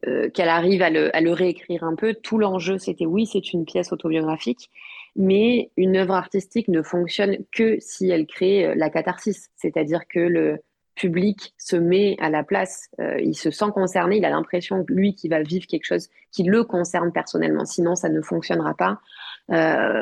euh, 0.07 0.29
qu'elle 0.29 0.49
arrive 0.49 0.81
à 0.81 0.89
le, 0.89 1.31
réécrire 1.31 1.83
un 1.83 1.95
peu. 1.95 2.13
Tout 2.13 2.37
l'enjeu, 2.37 2.77
c'était 2.77 3.05
oui, 3.05 3.25
c'est 3.25 3.53
une 3.53 3.65
pièce 3.65 3.91
autobiographique, 3.91 4.69
mais 5.15 5.71
une 5.77 5.95
œuvre 5.97 6.13
artistique 6.13 6.67
ne 6.67 6.81
fonctionne 6.81 7.37
que 7.51 7.77
si 7.79 8.09
elle 8.09 8.25
crée 8.25 8.65
euh, 8.65 8.75
la 8.75 8.89
catharsis, 8.89 9.49
c'est-à-dire 9.55 10.07
que 10.07 10.19
le 10.19 10.59
public 10.95 11.53
se 11.57 11.75
met 11.75 12.15
à 12.19 12.29
la 12.29 12.43
place, 12.43 12.89
euh, 12.99 13.19
il 13.19 13.35
se 13.35 13.49
sent 13.49 13.71
concerné, 13.73 14.17
il 14.17 14.25
a 14.25 14.29
l'impression 14.29 14.85
lui 14.87 15.15
qui 15.15 15.27
va 15.27 15.41
vivre 15.41 15.65
quelque 15.67 15.85
chose 15.85 16.09
qui 16.31 16.43
le 16.43 16.63
concerne 16.63 17.11
personnellement, 17.11 17.65
sinon 17.65 17.95
ça 17.95 18.09
ne 18.09 18.21
fonctionnera 18.21 18.75
pas. 18.75 18.99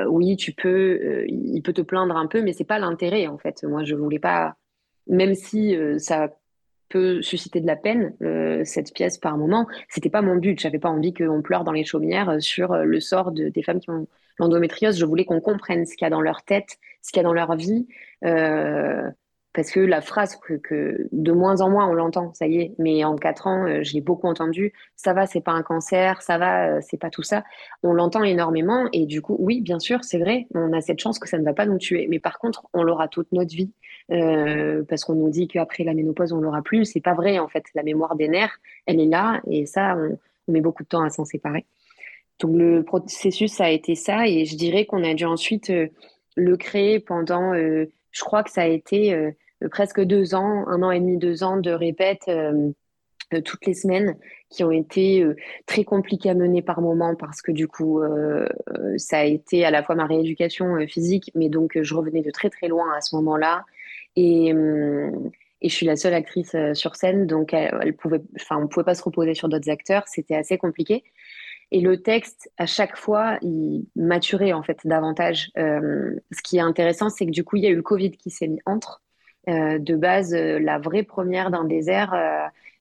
Oui, 0.08 0.36
tu 0.36 0.52
peux, 0.52 1.26
il 1.28 1.62
peut 1.62 1.74
te 1.74 1.82
plaindre 1.82 2.16
un 2.16 2.28
peu, 2.28 2.42
mais 2.42 2.54
c'est 2.54 2.64
pas 2.64 2.78
l'intérêt 2.78 3.28
en 3.28 3.38
fait. 3.38 3.64
Moi, 3.64 3.84
je 3.84 3.96
voulais 3.96 4.20
pas, 4.20 4.56
même 5.08 5.34
si 5.34 5.76
ça 5.98 6.30
peut 6.92 7.22
susciter 7.22 7.62
de 7.62 7.68
la 7.68 7.76
peine 7.76 8.14
euh, 8.22 8.62
cette 8.66 8.94
pièce 8.94 9.18
par 9.18 9.38
moment. 9.38 9.68
C'était 9.90 10.10
pas 10.10 10.22
mon 10.22 10.36
but. 10.36 10.60
J'avais 10.60 10.80
pas 10.80 10.90
envie 10.90 11.14
qu'on 11.14 11.42
pleure 11.42 11.64
dans 11.64 11.72
les 11.72 11.86
chaumières 11.86 12.30
euh, 12.30 12.40
sur 12.40 12.74
euh, 12.74 12.84
le 12.84 13.00
sort 13.00 13.32
de, 13.32 13.50
des 13.50 13.64
femmes 13.64 13.80
qui 13.80 13.90
ont 13.90 14.08
l'endométriose. 14.38 15.00
Je 15.00 15.06
voulais 15.06 15.26
qu'on 15.26 15.42
comprenne 15.42 15.86
ce 15.86 15.96
qu'il 15.96 16.06
y 16.06 16.08
a 16.08 16.10
dans 16.10 16.22
leur 16.22 16.44
tête, 16.44 16.78
ce 17.02 17.12
qu'il 17.12 17.22
y 17.22 17.22
a 17.22 17.24
dans 17.24 17.34
leur 17.34 17.56
vie. 17.56 17.88
Parce 19.54 19.72
que 19.72 19.80
la 19.80 20.02
phrase 20.02 20.38
que, 20.38 21.08
de 21.12 21.32
moins 21.32 21.62
en 21.62 21.70
moins 21.70 21.88
on 21.90 21.94
l'entend, 21.94 22.34
ça 22.34 22.48
y 22.48 22.60
est, 22.60 22.76
mais 22.78 23.04
en 23.04 23.16
quatre 23.16 23.48
ans, 23.48 23.84
je 23.84 23.94
l'ai 23.94 24.02
beaucoup 24.02 24.28
entendu. 24.28 24.74
Ça 24.96 25.14
va, 25.14 25.26
c'est 25.26 25.42
pas 25.42 25.52
un 25.52 25.64
cancer, 25.64 26.22
ça 26.22 26.38
va, 26.38 26.82
c'est 26.82 26.98
pas 26.98 27.10
tout 27.10 27.24
ça. 27.24 27.44
On 27.84 27.94
l'entend 27.94 28.24
énormément 28.24 28.88
et 28.94 29.06
du 29.06 29.22
coup, 29.22 29.36
oui, 29.40 29.62
bien 29.62 29.80
sûr, 29.80 30.04
c'est 30.04 30.20
vrai, 30.20 30.48
on 30.56 30.72
a 30.74 30.82
cette 30.82 31.00
chance 31.00 31.20
que 31.20 31.28
ça 31.28 31.38
ne 31.38 31.44
va 31.44 31.54
pas 31.54 31.66
nous 31.66 31.78
tuer. 31.78 32.08
Mais 32.10 32.20
par 32.20 32.40
contre, 32.40 32.68
on 32.74 32.84
l'aura 32.84 33.08
toute 33.08 33.32
notre 33.32 33.54
vie. 33.54 33.72
Euh, 34.12 34.84
parce 34.90 35.06
qu'on 35.06 35.16
nous 35.16 35.30
dit 35.30 35.48
qu'après 35.48 35.84
la 35.84 35.94
ménopause, 35.94 36.34
on 36.34 36.42
l'aura 36.42 36.62
plus. 36.62 36.86
C'est 36.86 37.02
pas 37.02 37.14
vrai, 37.14 37.40
en 37.40 37.48
fait. 37.48 37.64
La 37.76 37.84
mémoire 37.84 38.16
des 38.16 38.28
nerfs, 38.28 38.60
elle 38.86 39.00
est 39.00 39.06
là, 39.06 39.42
et 39.50 39.66
ça, 39.66 39.96
on, 39.98 40.18
met 40.52 40.62
beaucoup 40.62 40.84
de 40.84 40.88
temps 40.90 41.04
à 41.04 41.10
s'en 41.10 41.24
séparer. 41.24 41.66
Donc, 42.40 42.58
le 42.58 42.84
processus, 42.84 43.54
ça 43.54 43.66
a 43.66 43.70
été 43.70 43.96
ça, 43.96 44.28
et 44.28 44.46
je 44.46 44.58
dirais 44.58 44.86
qu'on 44.86 45.04
a 45.04 45.14
dû 45.14 45.26
ensuite 45.26 45.70
euh, 45.70 45.88
le 46.36 46.58
créer 46.58 47.00
pendant, 47.00 47.54
euh, 47.54 47.86
je 48.12 48.24
crois 48.24 48.44
que 48.44 48.52
ça 48.52 48.64
a 48.64 48.68
été 48.68 49.34
presque 49.70 50.02
deux 50.02 50.36
ans, 50.36 50.68
un 50.68 50.82
an 50.84 50.92
et 50.92 51.00
demi, 51.00 51.18
deux 51.18 51.44
ans 51.44 51.58
de 51.58 51.72
répète 51.72 52.30
toutes 53.46 53.66
les 53.66 53.74
semaines 53.74 54.18
qui 54.50 54.66
ont 54.66 54.72
été 54.72 55.26
très 55.66 55.86
compliquées 55.86 56.30
à 56.30 56.34
mener 56.34 56.62
par 56.62 56.82
moment 56.82 57.16
parce 57.16 57.42
que 57.42 57.54
du 57.54 57.66
coup 57.70 58.02
ça 58.98 59.20
a 59.20 59.24
été 59.24 59.64
à 59.64 59.72
la 59.72 59.84
fois 59.84 59.96
ma 59.96 60.06
rééducation 60.06 60.76
physique 60.86 61.32
mais 61.34 61.48
donc 61.48 61.80
je 61.82 61.96
revenais 61.96 62.24
de 62.24 62.32
très 62.32 62.50
très 62.50 62.68
loin 62.68 62.94
à 62.94 63.00
ce 63.00 63.16
moment-là 63.16 63.64
et, 64.18 64.54
et 65.62 65.70
je 65.70 65.76
suis 65.76 65.86
la 65.86 65.96
seule 65.96 66.14
actrice 66.14 66.56
euh, 66.56 66.74
sur 66.74 66.96
scène, 66.96 67.28
donc 67.28 67.54
elle, 67.54 67.96
pouvait, 67.96 68.22
enfin, 68.36 68.58
on 68.58 68.62
ne 68.62 68.68
pouvait 68.68 68.84
pas 68.84 68.96
se 68.96 69.04
reposer 69.04 69.34
sur 69.34 69.48
d'autres 69.48 69.70
acteurs. 69.70 70.04
C'était 70.08 70.36
assez 70.36 70.58
compliqué. 70.58 71.04
Et 71.72 71.82
le 71.82 72.02
texte, 72.02 72.52
à 72.58 72.66
chaque 72.66 72.98
fois, 72.98 73.38
il 73.42 73.86
maturait 73.96 74.54
en 74.54 74.64
fait 74.64 74.80
davantage. 74.84 75.52
Euh, 75.58 76.16
ce 76.32 76.42
qui 76.42 76.58
est 76.58 76.62
intéressant, 76.62 77.10
c'est 77.10 77.26
que 77.26 77.32
du 77.32 77.44
coup, 77.44 77.58
il 77.58 77.64
y 77.64 77.68
a 77.68 77.70
eu 77.70 77.76
le 77.76 77.84
Covid 77.84 78.12
qui 78.12 78.30
s'est 78.30 78.48
mis 78.48 78.60
entre. 78.66 79.02
Euh, 79.50 79.80
de 79.80 79.96
base, 79.96 80.34
la 80.34 80.78
vraie 80.78 81.04
première 81.04 81.52
d'un 81.52 81.64
désert 81.64 82.16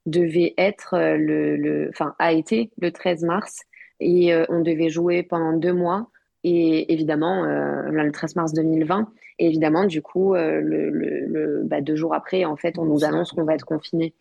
devait 0.06 0.54
être 0.58 0.96
le, 0.96 1.56
le, 1.56 1.88
enfin, 1.90 2.14
a 2.18 2.32
été 2.32 2.70
le 2.80 2.90
13 2.90 3.22
mars 3.24 3.62
et 4.00 4.34
on 4.48 4.60
devait 4.60 4.90
jouer 4.90 5.22
pendant 5.22 5.52
deux 5.52 5.72
mois. 5.72 6.08
Et 6.42 6.92
évidemment, 6.92 7.42
le 7.44 8.10
13 8.10 8.36
mars 8.36 8.52
2020, 8.54 9.08
et 9.40 9.46
évidemment, 9.46 9.86
du 9.86 10.02
coup, 10.02 10.34
euh, 10.34 10.60
le, 10.62 11.62
bah, 11.64 11.80
deux 11.80 11.96
jours 11.96 12.14
après, 12.14 12.44
en 12.44 12.56
fait, 12.56 12.78
on 12.78 12.84
nous 12.84 13.04
annonce 13.04 13.32
qu'on 13.32 13.44
va 13.44 13.54
être 13.54 13.64
confiné. 13.64 14.14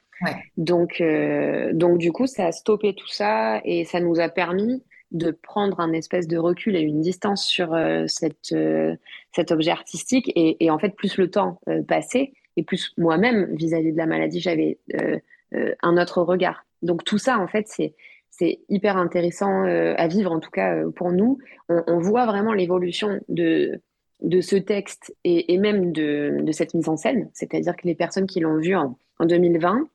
Donc, 0.55 1.01
euh, 1.01 1.71
donc, 1.73 1.97
du 1.97 2.13
coup, 2.13 2.25
ça 2.25 2.47
a 2.47 2.51
stoppé 2.53 2.95
tout 2.95 3.07
ça 3.07 3.61
et 3.65 3.83
ça 3.83 3.99
nous 3.99 4.19
a 4.21 4.29
permis 4.29 4.81
de 5.11 5.31
prendre 5.31 5.79
un 5.79 5.93
espèce 5.93 6.27
de 6.27 6.37
recul 6.37 6.75
et 6.75 6.81
une 6.81 7.01
distance 7.01 7.45
sur 7.45 7.75
cette, 8.07 8.55
cet 9.35 9.51
objet 9.51 9.71
artistique. 9.71 10.31
Et, 10.35 10.69
en 10.69 10.77
fait, 10.77 10.95
plus 10.95 11.17
le 11.17 11.31
temps 11.31 11.59
passait, 11.87 12.33
et 12.57 12.63
plus 12.63 12.93
moi-même, 12.97 13.55
vis-à-vis 13.55 13.91
de 13.91 13.97
la 13.97 14.05
maladie, 14.05 14.39
j'avais 14.39 14.77
un 15.81 15.97
autre 15.97 16.21
regard. 16.21 16.65
Donc 16.81 17.03
tout 17.03 17.17
ça, 17.17 17.39
en 17.39 17.47
fait, 17.47 17.67
c'est 17.67 17.95
c'est 18.31 18.59
hyper 18.69 18.95
intéressant 18.95 19.63
à 19.63 20.07
vivre, 20.07 20.31
en 20.31 20.39
tout 20.39 20.51
cas 20.51 20.83
pour 20.95 21.11
nous. 21.11 21.39
On, 21.67 21.83
on 21.87 21.99
voit 21.99 22.25
vraiment 22.25 22.53
l'évolution 22.53 23.19
de, 23.27 23.81
de 24.21 24.41
ce 24.41 24.55
texte 24.55 25.15
et, 25.23 25.53
et 25.53 25.57
même 25.57 25.91
de, 25.91 26.37
de, 26.41 26.51
cette 26.51 26.73
mise 26.73 26.89
en 26.89 26.97
scène. 26.97 27.29
C'est-à-dire 27.33 27.75
que 27.75 27.87
les 27.87 27.95
personnes 27.95 28.27
qui 28.27 28.39
l'ont 28.39 28.57
vu 28.57 28.75
en, 28.75 28.97
en 29.19 29.25
2020, 29.25 29.87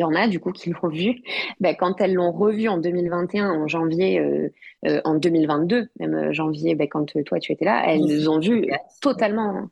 il 0.00 0.02
y 0.02 0.04
en 0.04 0.14
a 0.14 0.28
du 0.28 0.40
coup 0.40 0.50
qui 0.52 0.70
l'ont 0.70 0.88
vu. 0.88 1.22
Ben, 1.60 1.76
quand 1.76 2.00
elles 2.00 2.14
l'ont 2.14 2.32
revu 2.32 2.68
en 2.68 2.78
2021, 2.78 3.50
en 3.50 3.68
janvier, 3.68 4.18
euh, 4.18 4.48
euh, 4.86 5.02
en 5.04 5.14
2022, 5.14 5.90
même 5.98 6.14
euh, 6.14 6.32
janvier, 6.32 6.74
ben, 6.74 6.88
quand 6.88 7.12
toi 7.24 7.38
tu 7.38 7.52
étais 7.52 7.66
là, 7.66 7.84
elles 7.86 8.30
ont 8.30 8.38
vu 8.38 8.66
totalement. 9.02 9.68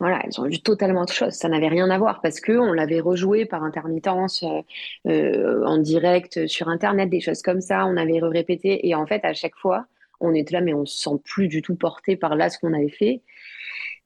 Voilà, 0.00 0.22
elles 0.24 0.40
ont 0.40 0.44
vu 0.48 0.60
totalement 0.60 1.02
autre 1.02 1.12
chose. 1.12 1.34
Ça 1.34 1.48
n'avait 1.48 1.68
rien 1.68 1.88
à 1.88 1.98
voir 1.98 2.20
parce 2.20 2.40
que 2.40 2.52
on 2.52 2.72
l'avait 2.72 3.00
rejoué 3.00 3.44
par 3.44 3.62
intermittence 3.62 4.42
en 5.04 5.78
direct 5.78 6.46
sur 6.46 6.68
internet, 6.68 7.10
des 7.10 7.20
choses 7.20 7.42
comme 7.42 7.60
ça. 7.60 7.86
On 7.86 7.96
avait 7.96 8.18
répété 8.20 8.88
et 8.88 8.94
en 8.94 9.06
fait 9.06 9.24
à 9.24 9.34
chaque 9.34 9.54
fois, 9.56 9.84
on 10.18 10.34
était 10.34 10.54
là, 10.54 10.62
mais 10.62 10.74
on 10.74 10.86
se 10.86 10.98
sent 10.98 11.20
plus 11.24 11.48
du 11.48 11.62
tout 11.62 11.76
porté 11.76 12.16
par 12.16 12.34
là 12.34 12.48
ce 12.48 12.58
qu'on 12.58 12.72
avait 12.72 12.88
fait. 12.88 13.20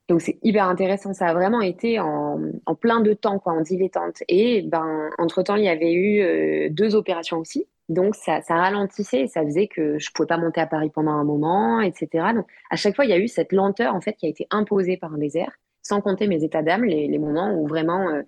Donc 0.08 0.20
c'est 0.20 0.38
hyper 0.42 0.68
intéressant. 0.68 1.14
Ça 1.14 1.28
a 1.28 1.34
vraiment 1.34 1.60
été 1.60 1.98
en, 1.98 2.38
plein 2.80 3.00
de 3.00 3.14
temps, 3.14 3.38
quoi, 3.38 3.54
en 3.54 3.62
dilettante. 3.62 4.22
Et 4.28 4.62
ben, 4.62 5.10
entre-temps, 5.18 5.56
il 5.56 5.64
y 5.64 5.68
avait 5.68 5.92
eu 5.92 6.20
euh, 6.20 6.68
deux 6.70 6.94
opérations 6.94 7.38
aussi. 7.38 7.66
Donc 7.88 8.14
ça, 8.14 8.40
ralentissait 8.48 9.26
ça 9.26 9.42
faisait 9.44 9.66
que 9.66 9.98
je 9.98 10.10
pouvais 10.12 10.26
pas 10.26 10.38
monter 10.38 10.60
à 10.60 10.66
Paris 10.66 10.90
pendant 10.90 11.12
un 11.12 11.24
moment, 11.24 11.80
etc. 11.80 12.32
Donc 12.34 12.46
à 12.70 12.76
chaque 12.76 12.96
fois, 12.96 13.04
il 13.04 13.10
y 13.10 13.14
a 13.14 13.18
eu 13.18 13.28
cette 13.28 13.52
lenteur 13.52 13.94
en 13.94 14.00
fait 14.00 14.14
qui 14.14 14.26
a 14.26 14.28
été 14.28 14.46
imposée 14.50 14.96
par 14.96 15.12
un 15.12 15.18
désert, 15.18 15.52
sans 15.82 16.00
compter 16.00 16.26
mes 16.26 16.42
états 16.44 16.62
d'âme, 16.62 16.84
les, 16.84 17.18
moments 17.18 17.54
où 17.54 17.66
vraiment 17.66 18.08
euh, 18.08 18.22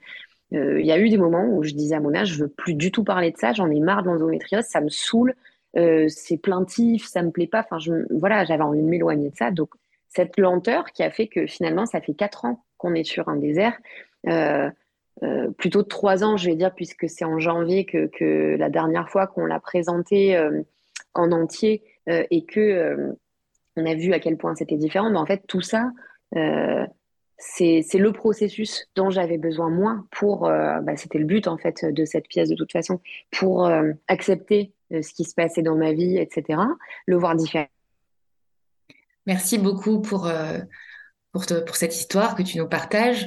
euh, 0.54 0.80
il 0.80 0.86
y 0.86 0.92
a 0.92 0.98
eu 0.98 1.08
des 1.08 1.16
moments 1.16 1.46
où 1.46 1.62
je 1.62 1.72
disais 1.72 1.94
à 1.94 2.00
Mona, 2.00 2.24
je 2.24 2.34
veux 2.42 2.48
plus 2.48 2.74
du 2.74 2.92
tout 2.92 3.02
parler 3.02 3.30
de 3.30 3.38
ça, 3.38 3.54
j'en 3.54 3.70
ai 3.70 3.80
marre 3.80 4.02
de 4.02 4.08
l'endométriose, 4.08 4.64
ça 4.64 4.80
me 4.82 4.90
saoule, 4.90 5.34
c'est 5.74 6.38
plaintif, 6.38 7.06
ça 7.06 7.22
me 7.22 7.30
plaît 7.30 7.46
pas. 7.46 7.66
Enfin, 7.70 7.78
voilà, 8.10 8.44
j'avais 8.44 8.62
envie 8.62 8.80
de 8.80 8.86
m'éloigner 8.86 9.30
de 9.30 9.36
ça. 9.36 9.50
Donc 9.50 9.70
cette 10.16 10.38
lenteur 10.38 10.86
qui 10.92 11.02
a 11.02 11.10
fait 11.10 11.28
que 11.28 11.46
finalement, 11.46 11.84
ça 11.84 12.00
fait 12.00 12.14
quatre 12.14 12.46
ans 12.46 12.64
qu'on 12.78 12.94
est 12.94 13.04
sur 13.04 13.28
un 13.28 13.36
désert. 13.36 13.76
Euh, 14.28 14.70
euh, 15.22 15.50
plutôt 15.50 15.82
trois 15.82 16.24
ans, 16.24 16.38
je 16.38 16.46
vais 16.46 16.56
dire, 16.56 16.74
puisque 16.74 17.08
c'est 17.08 17.24
en 17.24 17.38
janvier 17.38 17.84
que, 17.84 18.56
la 18.56 18.70
dernière 18.70 19.10
fois 19.10 19.26
qu'on 19.26 19.44
l'a 19.44 19.60
présenté 19.60 20.36
euh, 20.36 20.62
en 21.14 21.32
entier 21.32 21.82
et 22.08 22.44
que 22.44 23.14
on 23.76 23.84
a 23.84 23.94
vu 23.94 24.12
à 24.12 24.20
quel 24.20 24.36
point 24.36 24.54
c'était 24.54 24.76
différent. 24.76 25.10
Mais 25.10 25.18
en 25.18 25.26
fait, 25.26 25.42
tout 25.48 25.60
ça, 25.60 25.90
c'est 27.38 27.98
le 27.98 28.12
processus 28.12 28.88
dont 28.94 29.10
j'avais 29.10 29.38
besoin 29.38 29.70
moi 29.70 30.04
pour, 30.12 30.42
bah, 30.42 30.96
c'était 30.96 31.18
le 31.18 31.24
but 31.24 31.48
en 31.48 31.56
fait 31.56 31.84
de 31.84 32.04
cette 32.04 32.28
pièce 32.28 32.48
de 32.48 32.54
toute 32.54 32.70
façon, 32.70 33.00
pour 33.32 33.68
accepter 34.06 34.72
ce 34.90 35.12
qui 35.14 35.24
se 35.24 35.34
passait 35.34 35.62
dans 35.62 35.74
ma 35.74 35.92
vie, 35.92 36.16
etc. 36.16 36.60
Le 37.06 37.16
voir 37.16 37.34
différent 37.34 37.66
Merci 39.26 39.58
beaucoup 39.58 40.00
pour, 40.00 40.26
euh, 40.26 40.60
pour, 41.32 41.44
cette 41.74 41.96
histoire 41.96 42.36
que 42.36 42.42
tu 42.42 42.58
nous 42.58 42.68
partages 42.68 43.26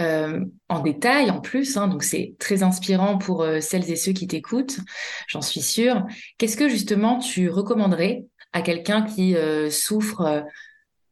euh, 0.00 0.44
en 0.68 0.80
détail 0.80 1.30
en 1.30 1.40
plus. 1.40 1.76
Hein, 1.76 1.88
donc 1.88 2.04
c'est 2.04 2.34
très 2.38 2.62
inspirant 2.62 3.18
pour 3.18 3.42
euh, 3.42 3.60
celles 3.60 3.90
et 3.90 3.96
ceux 3.96 4.12
qui 4.12 4.28
t'écoutent, 4.28 4.78
j'en 5.26 5.42
suis 5.42 5.60
sûre. 5.60 6.06
Qu'est-ce 6.38 6.56
que 6.56 6.68
justement 6.68 7.18
tu 7.18 7.50
recommanderais 7.50 8.24
à 8.52 8.62
quelqu'un 8.62 9.02
qui 9.02 9.36
souffre 9.70 10.44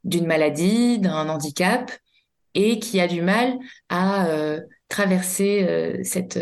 d'une 0.03 0.27
maladie, 0.27 0.99
d'un 0.99 1.29
handicap 1.29 1.93
et 2.55 2.81
qui 2.81 3.01
a 3.01 3.07
du 3.07 3.23
mal 3.23 3.57
à 3.89 4.27
traverser 4.89 6.01
cette, 6.03 6.41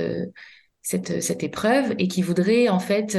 cette, 0.80 1.22
cette 1.22 1.42
épreuve 1.42 1.94
et 1.98 2.08
qui 2.08 2.22
voudrait 2.22 2.70
en 2.70 2.78
fait 2.78 3.18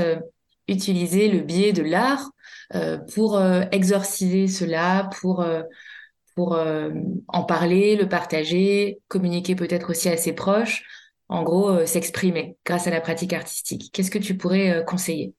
utiliser 0.67 1.29
le 1.29 1.39
biais 1.39 1.73
de 1.73 1.83
l'art 1.83 2.31
euh, 2.75 2.97
pour 2.97 3.37
euh, 3.37 3.63
exorciser 3.71 4.47
cela, 4.47 5.09
pour 5.19 5.41
euh, 5.41 5.63
pour 6.35 6.55
en 7.29 7.43
parler, 7.45 7.95
le 7.95 8.07
partager, 8.07 8.99
communiquer 9.07 9.55
peut-être 9.55 9.89
aussi 9.89 10.07
à 10.07 10.17
ses 10.17 10.33
proches, 10.33 10.83
en 11.29 11.41
gros 11.41 11.83
s'exprimer 11.87 12.57
grâce 12.63 12.85
à 12.85 12.91
la 12.91 13.01
pratique 13.01 13.33
artistique. 13.33 13.89
Qu'est-ce 13.91 14.11
que 14.11 14.19
tu 14.19 14.37
pourrais 14.37 14.85
conseiller? 14.85 15.33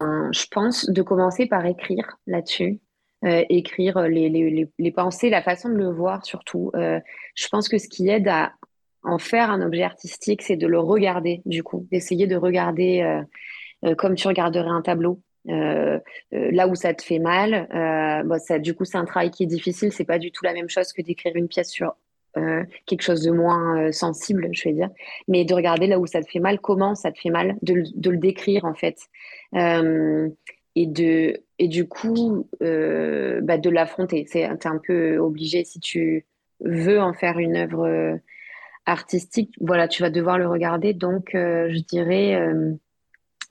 Je 0.00 0.46
pense 0.50 0.88
de 0.88 1.02
commencer 1.02 1.44
par 1.44 1.66
écrire 1.66 2.16
là-dessus. 2.26 2.80
Écrire 3.22 4.00
les, 4.08 4.30
les, 4.30 4.66
les, 4.78 4.92
pensées, 4.92 5.28
la 5.28 5.42
façon 5.42 5.68
de 5.68 5.74
le 5.74 5.90
voir 5.90 6.24
surtout. 6.24 6.72
Je 6.74 7.48
pense 7.50 7.68
que 7.68 7.76
ce 7.76 7.86
qui 7.86 8.08
aide 8.08 8.28
à 8.28 8.54
en 9.02 9.18
faire 9.18 9.50
un 9.50 9.60
objet 9.60 9.82
artistique, 9.82 10.40
c'est 10.40 10.56
de 10.56 10.66
le 10.66 10.78
regarder, 10.78 11.42
du 11.44 11.62
coup, 11.62 11.86
d'essayer 11.90 12.26
de 12.26 12.36
regarder 12.36 13.22
comme 13.98 14.14
tu 14.14 14.28
regarderais 14.28 14.70
un 14.70 14.82
tableau. 14.82 15.20
Euh, 15.48 15.98
euh, 16.34 16.50
là 16.52 16.68
où 16.68 16.74
ça 16.74 16.94
te 16.94 17.02
fait 17.02 17.18
mal, 17.18 17.68
euh, 17.74 18.22
bon, 18.22 18.38
ça, 18.38 18.58
du 18.58 18.74
coup, 18.74 18.84
c'est 18.84 18.98
un 18.98 19.04
travail 19.04 19.30
qui 19.30 19.42
est 19.42 19.46
difficile. 19.46 19.92
C'est 19.92 20.04
pas 20.04 20.18
du 20.18 20.30
tout 20.30 20.44
la 20.44 20.52
même 20.52 20.68
chose 20.68 20.92
que 20.92 21.02
d'écrire 21.02 21.34
une 21.34 21.48
pièce 21.48 21.70
sur 21.70 21.94
euh, 22.36 22.64
quelque 22.86 23.02
chose 23.02 23.22
de 23.22 23.30
moins 23.30 23.78
euh, 23.78 23.92
sensible, 23.92 24.48
je 24.52 24.64
vais 24.68 24.74
dire. 24.74 24.90
Mais 25.28 25.44
de 25.44 25.54
regarder 25.54 25.86
là 25.86 25.98
où 25.98 26.06
ça 26.06 26.22
te 26.22 26.30
fait 26.30 26.38
mal, 26.38 26.60
comment 26.60 26.94
ça 26.94 27.10
te 27.12 27.18
fait 27.18 27.30
mal, 27.30 27.56
de, 27.62 27.82
de 27.94 28.10
le 28.10 28.18
décrire 28.18 28.64
en 28.64 28.74
fait, 28.74 28.98
et 30.74 30.86
de 30.86 31.42
et 31.58 31.68
du 31.68 31.86
coup, 31.86 32.48
bah, 32.60 33.58
de 33.58 33.70
l'affronter. 33.70 34.26
C'est 34.28 34.66
un 34.66 34.78
peu 34.78 35.18
obligé 35.18 35.64
si 35.64 35.80
tu 35.80 36.24
veux 36.60 37.00
en 37.00 37.12
faire 37.12 37.38
une 37.38 37.56
œuvre 37.56 38.18
artistique. 38.86 39.54
Voilà, 39.60 39.88
tu 39.88 40.02
vas 40.02 40.10
devoir 40.10 40.38
le 40.38 40.48
regarder. 40.48 40.94
Donc, 40.94 41.30
je 41.34 41.84
dirais 41.84 42.40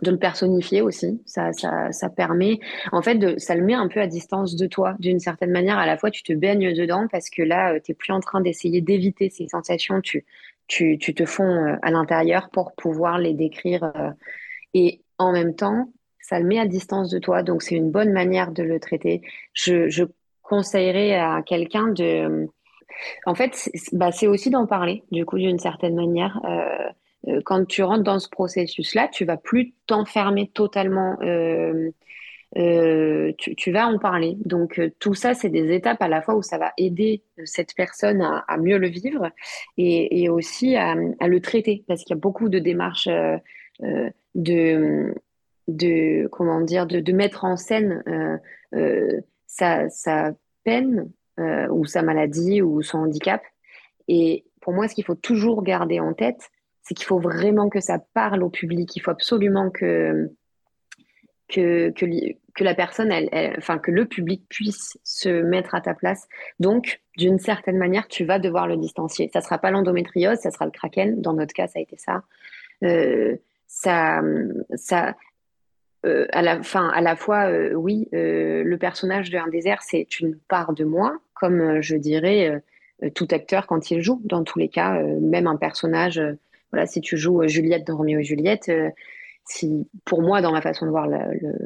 de 0.01 0.11
le 0.11 0.17
personnifier 0.17 0.81
aussi. 0.81 1.21
Ça, 1.25 1.53
ça, 1.53 1.91
ça 1.91 2.09
permet, 2.09 2.59
en 2.91 3.01
fait, 3.01 3.15
de, 3.15 3.37
ça 3.37 3.55
le 3.55 3.63
met 3.63 3.73
un 3.73 3.87
peu 3.87 3.99
à 4.01 4.07
distance 4.07 4.55
de 4.55 4.67
toi, 4.67 4.95
d'une 4.99 5.19
certaine 5.19 5.51
manière. 5.51 5.77
À 5.77 5.85
la 5.85 5.97
fois, 5.97 6.09
tu 6.09 6.23
te 6.23 6.33
baignes 6.33 6.73
dedans 6.73 7.07
parce 7.11 7.29
que 7.29 7.43
là, 7.43 7.73
euh, 7.73 7.79
tu 7.83 7.91
n'es 7.91 7.95
plus 7.95 8.11
en 8.11 8.19
train 8.19 8.41
d'essayer 8.41 8.81
d'éviter 8.81 9.29
ces 9.29 9.47
sensations. 9.47 10.01
Tu, 10.01 10.25
tu, 10.67 10.97
tu 10.97 11.13
te 11.13 11.25
fonds 11.25 11.43
euh, 11.43 11.75
à 11.81 11.91
l'intérieur 11.91 12.49
pour 12.49 12.73
pouvoir 12.73 13.19
les 13.19 13.33
décrire. 13.33 13.83
Euh, 13.95 14.09
et 14.73 15.01
en 15.19 15.31
même 15.31 15.55
temps, 15.55 15.89
ça 16.19 16.39
le 16.39 16.45
met 16.45 16.59
à 16.59 16.65
distance 16.65 17.09
de 17.09 17.19
toi. 17.19 17.43
Donc, 17.43 17.61
c'est 17.61 17.75
une 17.75 17.91
bonne 17.91 18.11
manière 18.11 18.51
de 18.51 18.63
le 18.63 18.79
traiter. 18.79 19.21
Je, 19.53 19.89
je 19.89 20.03
conseillerais 20.41 21.13
à 21.13 21.43
quelqu'un 21.45 21.87
de. 21.89 22.47
En 23.25 23.35
fait, 23.35 23.51
c'est 23.55 23.71
bah, 23.93 24.09
aussi 24.23 24.49
d'en 24.49 24.65
parler, 24.65 25.03
du 25.11 25.25
coup, 25.25 25.37
d'une 25.37 25.59
certaine 25.59 25.95
manière. 25.95 26.39
Euh, 27.27 27.41
quand 27.45 27.65
tu 27.65 27.84
rentres 27.84 28.03
dans 28.03 28.19
ce 28.19 28.29
processus-là, 28.29 29.07
tu 29.10 29.25
vas 29.25 29.38
plus 29.38 29.73
t'enfermer 29.88 30.49
totalement. 30.49 31.17
Euh, 31.21 31.91
euh, 32.57 33.31
tu, 33.38 33.71
vas 33.71 33.88
en 33.88 33.97
parler. 33.97 34.38
Donc 34.43 34.81
tout 34.99 35.13
ça, 35.13 35.34
c'est 35.34 35.49
des 35.49 35.73
étapes 35.73 36.01
à 36.01 36.10
la 36.10 36.21
fois 36.21 36.36
où 36.36 36.41
ça 36.41 36.57
va 36.57 36.73
aider 36.77 37.23
cette 37.45 37.73
personne 37.75 38.21
à, 38.21 38.57
mieux 38.57 38.77
le 38.77 38.89
vivre 38.89 39.29
et, 39.77 40.27
aussi 40.27 40.75
à, 40.75 40.95
le 40.95 41.39
traiter, 41.39 41.86
parce 41.88 42.03
qu'il 42.03 42.13
y 42.13 42.17
a 42.17 42.19
beaucoup 42.19 42.49
de 42.49 42.60
démarches 42.60 43.07
de, 44.36 45.13
comment 46.27 46.60
dire, 46.60 46.88
de, 46.88 47.12
mettre 47.13 47.45
en 47.45 47.55
scène 47.55 48.03
sa, 49.47 50.34
peine 50.65 51.10
ou 51.38 51.86
sa 51.86 52.01
maladie 52.01 52.62
ou 52.62 52.81
son 52.81 52.97
handicap. 52.97 53.41
Et 54.10 54.43
pour 54.60 54.73
moi, 54.73 54.89
ce 54.89 54.95
qu'il 54.95 55.05
faut 55.05 55.15
toujours 55.15 55.63
garder 55.63 56.01
en 56.01 56.13
tête, 56.13 56.49
c'est 56.91 56.95
qu'il 56.95 57.06
faut 57.06 57.19
vraiment 57.19 57.69
que 57.69 57.80
ça 57.80 57.99
parle 58.13 58.43
au 58.43 58.49
public. 58.49 58.93
Il 58.97 58.99
faut 58.99 59.12
absolument 59.12 59.69
que, 59.69 60.30
que, 61.47 61.89
que, 61.91 62.63
la 62.65 62.75
personne, 62.75 63.13
enfin, 63.58 63.77
que 63.77 63.91
le 63.91 64.06
public 64.06 64.43
puisse 64.49 64.99
se 65.06 65.30
mettre 65.41 65.73
à 65.73 65.80
ta 65.80 65.93
place. 65.93 66.27
Donc, 66.60 67.01
d'une 67.15 67.39
certaine 67.39 67.77
manière, 67.77 68.10
tu 68.10 68.25
vas 68.25 68.39
devoir 68.39 68.67
le 68.67 68.75
distancier. 68.75 69.30
Ça 69.32 69.39
sera 69.39 69.58
pas 69.58 69.71
l'endométriose, 69.71 70.39
ça 70.39 70.51
sera 70.51 70.65
le 70.65 70.71
kraken. 70.71 71.21
Dans 71.21 71.32
notre 71.32 71.54
cas, 71.54 71.67
ça 71.67 71.80
a 71.80 71.82
été 71.82 71.95
ça. 71.95 72.23
Euh, 72.84 73.38
ça, 73.67 74.21
euh, 76.06 76.27
à 76.34 76.41
la 76.41 76.62
fin, 76.62 76.89
à 76.89 76.99
la 76.99 77.15
fois, 77.15 77.49
euh, 77.49 77.73
oui, 77.73 78.10
le 78.12 78.75
personnage 78.75 79.30
de 79.30 79.38
un 79.38 79.47
désert, 79.47 79.82
c'est 79.82 80.19
une 80.19 80.36
part 80.36 80.73
de 80.73 80.84
moi, 80.84 81.19
comme 81.36 81.80
je 81.80 81.95
dirais 81.95 82.62
tout 83.15 83.30
acteur 83.32 83.65
quand 83.65 83.91
il 83.91 84.01
joue. 84.01 84.19
Dans 84.25 84.43
tous 84.43 84.60
les 84.60 84.67
cas, 84.67 85.01
même 85.01 85.47
un 85.47 85.56
personnage 85.56 86.21
voilà, 86.71 86.86
si 86.86 87.01
tu 87.01 87.17
joues 87.17 87.41
euh, 87.41 87.47
Juliette 87.47 87.86
dans 87.86 87.97
Roméo 87.97 88.19
et 88.19 88.23
Juliette, 88.23 88.69
euh, 88.69 88.89
si, 89.45 89.88
pour 90.05 90.21
moi, 90.21 90.41
dans 90.41 90.51
ma 90.51 90.62
façon 90.62 90.86
de 90.86 90.91
voir 90.91 91.07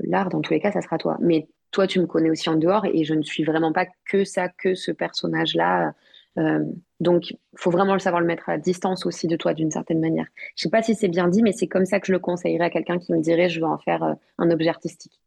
l'art, 0.04 0.30
dans 0.30 0.41
tous 0.41 0.54
les 0.54 0.60
cas, 0.60 0.72
ça 0.72 0.82
sera 0.82 0.98
toi. 0.98 1.18
Mais 1.20 1.48
toi, 1.72 1.88
tu 1.88 2.00
me 2.00 2.06
connais 2.06 2.30
aussi 2.30 2.50
en 2.50 2.56
dehors 2.56 2.86
et 2.86 3.04
je 3.04 3.13
ne 3.13 3.22
suis 3.22 3.44
vraiment 3.44 3.74
pas 3.74 3.86
que 4.10 4.24
ça, 4.24 4.50
que 4.50 4.76
ce 4.76 4.91
personnage-là. 4.91 5.94
Euh, 6.38 6.63
donc, 7.00 7.32
il 7.32 7.38
faut 7.58 7.72
vraiment 7.72 7.94
le 7.94 8.00
savoir 8.00 8.22
le 8.22 8.28
mettre 8.28 8.50
à 8.50 8.58
distance 8.58 9.06
aussi 9.06 9.28
de 9.28 9.36
toi 9.36 9.54
d'une 9.54 9.72
certaine 9.72 10.00
manière. 10.00 10.26
Je 10.56 10.62
ne 10.62 10.63
sais 10.63 10.70
pas 10.70 10.82
si 10.82 10.96
c'est 10.96 11.10
bien 11.10 11.28
dit, 11.28 11.44
mais 11.44 11.52
c'est 11.52 11.68
comme 11.68 11.86
ça 11.86 12.00
que 12.00 12.08
je 12.08 12.13
le 12.13 12.20
conseillerais 12.20 12.65
à 12.65 12.70
quelqu'un 12.70 12.98
qui 12.98 13.13
me 13.13 13.22
dirait 13.22 13.50
je 13.50 13.60
veux 13.60 13.68
en 13.68 13.78
faire 13.78 14.15
un 14.38 14.52
objet 14.52 14.70
artistique. 14.70 15.20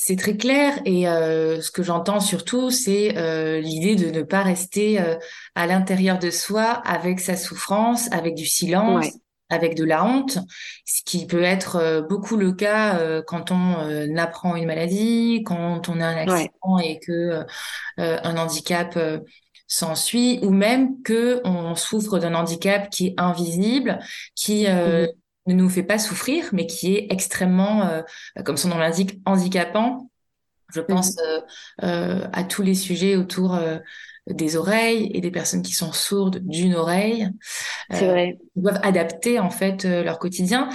C'est 0.00 0.14
très 0.14 0.36
clair 0.36 0.78
et 0.84 1.08
euh, 1.08 1.60
ce 1.60 1.72
que 1.72 1.82
j'entends 1.82 2.20
surtout, 2.20 2.70
c'est 2.70 3.18
euh, 3.18 3.58
l'idée 3.58 3.96
de 3.96 4.10
ne 4.10 4.22
pas 4.22 4.44
rester 4.44 5.00
euh, 5.00 5.16
à 5.56 5.66
l'intérieur 5.66 6.20
de 6.20 6.30
soi 6.30 6.66
avec 6.86 7.18
sa 7.18 7.34
souffrance, 7.34 8.10
avec 8.12 8.36
du 8.36 8.46
silence, 8.46 9.06
avec 9.50 9.74
de 9.74 9.82
la 9.82 10.04
honte, 10.04 10.38
ce 10.86 11.02
qui 11.04 11.26
peut 11.26 11.42
être 11.42 12.06
beaucoup 12.08 12.36
le 12.36 12.52
cas 12.52 13.22
quand 13.22 13.50
on 13.50 14.16
apprend 14.16 14.54
une 14.54 14.66
maladie, 14.66 15.42
quand 15.44 15.88
on 15.88 16.00
a 16.00 16.06
un 16.06 16.16
accident 16.16 16.78
et 16.78 17.00
que 17.00 17.44
un 17.96 18.36
handicap 18.36 18.96
s'ensuit, 19.66 20.38
ou 20.42 20.50
même 20.50 21.02
que 21.02 21.40
on 21.44 21.74
souffre 21.74 22.20
d'un 22.20 22.34
handicap 22.34 22.88
qui 22.90 23.08
est 23.08 23.14
invisible, 23.16 23.98
qui 24.36 24.68
mmh 24.68 25.08
ne 25.48 25.54
nous 25.54 25.68
fait 25.68 25.82
pas 25.82 25.98
souffrir, 25.98 26.50
mais 26.52 26.66
qui 26.66 26.94
est 26.94 27.06
extrêmement, 27.10 27.86
euh, 27.86 28.02
comme 28.44 28.56
son 28.56 28.68
nom 28.68 28.78
l'indique, 28.78 29.20
handicapant. 29.24 30.10
Je 30.72 30.80
pense 30.80 31.16
mhm. 31.16 31.22
euh, 31.26 31.40
euh, 31.84 32.28
à 32.32 32.44
tous 32.44 32.62
les 32.62 32.74
sujets 32.74 33.16
autour 33.16 33.58
des 34.28 34.56
oreilles 34.56 35.10
et 35.14 35.20
des 35.20 35.30
personnes 35.30 35.62
qui 35.62 35.72
sont 35.72 35.92
sourdes 35.92 36.40
d'une 36.44 36.74
oreille. 36.74 37.28
C'est 37.90 38.06
vrai. 38.06 38.38
Doivent 38.56 38.80
adapter 38.82 39.38
en 39.38 39.50
fait 39.50 39.84
leur 39.84 40.18
quotidien. 40.18 40.68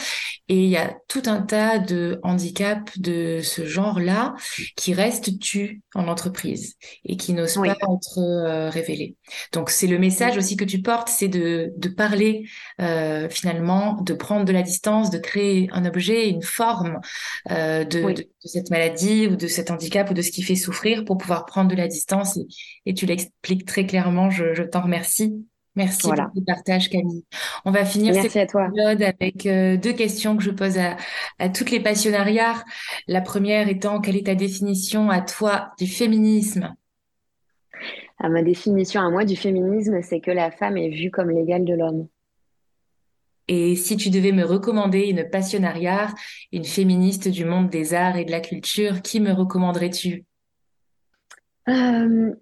Et 0.49 0.65
il 0.65 0.69
y 0.69 0.77
a 0.77 0.93
tout 1.07 1.23
un 1.25 1.41
tas 1.41 1.79
de 1.79 2.19
handicaps 2.21 2.99
de 2.99 3.39
ce 3.41 3.65
genre-là 3.65 4.35
qui 4.75 4.93
restent 4.93 5.39
tus 5.39 5.81
en 5.95 6.07
entreprise 6.07 6.75
et 7.05 7.15
qui 7.15 7.33
n'osent 7.33 7.55
pas 7.55 7.67
être 7.71 8.19
euh, 8.19 8.69
révélés. 8.69 9.15
Donc 9.53 9.69
c'est 9.69 9.87
le 9.87 9.97
message 9.99 10.37
aussi 10.37 10.57
que 10.57 10.65
tu 10.65 10.81
portes, 10.81 11.07
c'est 11.07 11.29
de, 11.29 11.71
de 11.77 11.89
parler 11.89 12.45
euh, 12.81 13.29
finalement, 13.29 14.01
de 14.01 14.13
prendre 14.13 14.43
de 14.43 14.51
la 14.51 14.63
distance, 14.63 15.09
de 15.09 15.17
créer 15.17 15.69
un 15.71 15.85
objet, 15.85 16.29
une 16.29 16.41
forme 16.43 16.99
euh, 17.51 17.85
de, 17.85 18.11
de, 18.11 18.27
cette 18.47 18.69
maladie 18.69 19.27
ou 19.27 19.35
de 19.35 19.47
cet 19.47 19.71
handicap 19.71 20.09
ou 20.11 20.13
de 20.13 20.21
ce 20.21 20.31
qui 20.31 20.41
fait 20.41 20.55
souffrir 20.55 21.05
pour 21.05 21.17
pouvoir 21.17 21.45
prendre 21.45 21.69
de 21.69 21.75
la 21.75 21.87
distance. 21.87 22.37
Et, 22.37 22.47
et 22.85 22.93
tu 22.93 23.05
l'expliques 23.05 23.65
très 23.65 23.85
clairement, 23.85 24.29
je, 24.29 24.53
je 24.53 24.63
t'en 24.63 24.81
remercie. 24.81 25.33
Merci 25.75 26.03
pour 26.03 26.13
le 26.13 26.45
partage, 26.45 26.89
Camille. 26.89 27.25
On 27.65 27.71
va 27.71 27.83
finir 27.83 28.13
cet 28.13 28.35
épisode 28.35 29.01
avec 29.01 29.47
euh, 29.47 29.75
deux 29.75 29.93
questions 29.93 30.37
que 30.37 30.43
je 30.43 30.51
pose 30.51 30.77
à, 30.77 30.97
à 31.39 31.49
toutes 31.49 31.71
les 31.71 31.79
passionnariats. 31.79 32.63
La 33.07 33.21
première 33.21 33.67
étant, 33.67 33.99
quelle 33.99 34.15
est 34.15 34.27
ta 34.27 34.35
définition 34.35 35.09
à 35.09 35.21
toi 35.21 35.71
du 35.79 35.87
féminisme? 35.87 36.75
À 38.19 38.29
Ma 38.29 38.43
définition 38.43 39.01
à 39.01 39.09
moi 39.09 39.25
du 39.25 39.35
féminisme, 39.35 39.99
c'est 40.03 40.19
que 40.19 40.29
la 40.29 40.51
femme 40.51 40.77
est 40.77 40.89
vue 40.89 41.09
comme 41.09 41.31
l'égale 41.31 41.65
de 41.65 41.73
l'homme. 41.73 42.07
Et 43.47 43.75
si 43.75 43.97
tu 43.97 44.09
devais 44.09 44.31
me 44.31 44.43
recommander 44.43 45.09
une 45.09 45.29
passionnariat, 45.29 46.07
une 46.51 46.63
féministe 46.65 47.27
du 47.27 47.45
monde 47.45 47.69
des 47.69 47.93
arts 47.93 48.17
et 48.17 48.25
de 48.25 48.31
la 48.31 48.39
culture, 48.39 49.01
qui 49.01 49.19
me 49.19 49.31
recommanderais-tu? 49.31 50.25
Euh, 51.69 52.33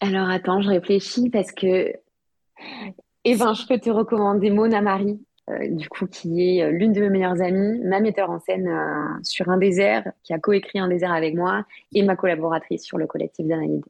Alors 0.00 0.28
attends, 0.28 0.62
je 0.62 0.68
réfléchis 0.68 1.30
parce 1.30 1.52
que 1.52 1.92
eh 3.24 3.36
ben, 3.36 3.52
je 3.52 3.66
peux 3.66 3.78
te 3.78 3.90
recommander 3.90 4.50
Mona 4.50 4.80
Marie, 4.80 5.20
euh, 5.50 5.68
du 5.70 5.88
coup, 5.88 6.06
qui 6.06 6.42
est 6.42 6.62
euh, 6.62 6.70
l'une 6.70 6.92
de 6.92 7.00
mes 7.00 7.10
meilleures 7.10 7.40
amies, 7.42 7.80
ma 7.84 8.00
metteur 8.00 8.30
en 8.30 8.40
scène 8.40 8.68
euh, 8.68 9.18
sur 9.22 9.48
Un 9.48 9.58
désert, 9.58 10.10
qui 10.22 10.32
a 10.32 10.38
coécrit 10.38 10.78
Un 10.78 10.88
désert 10.88 11.12
avec 11.12 11.34
moi, 11.34 11.64
et 11.92 12.02
ma 12.02 12.16
collaboratrice 12.16 12.82
sur 12.82 12.98
le 12.98 13.06
collectif 13.06 13.46
d'Anaïde. 13.46 13.84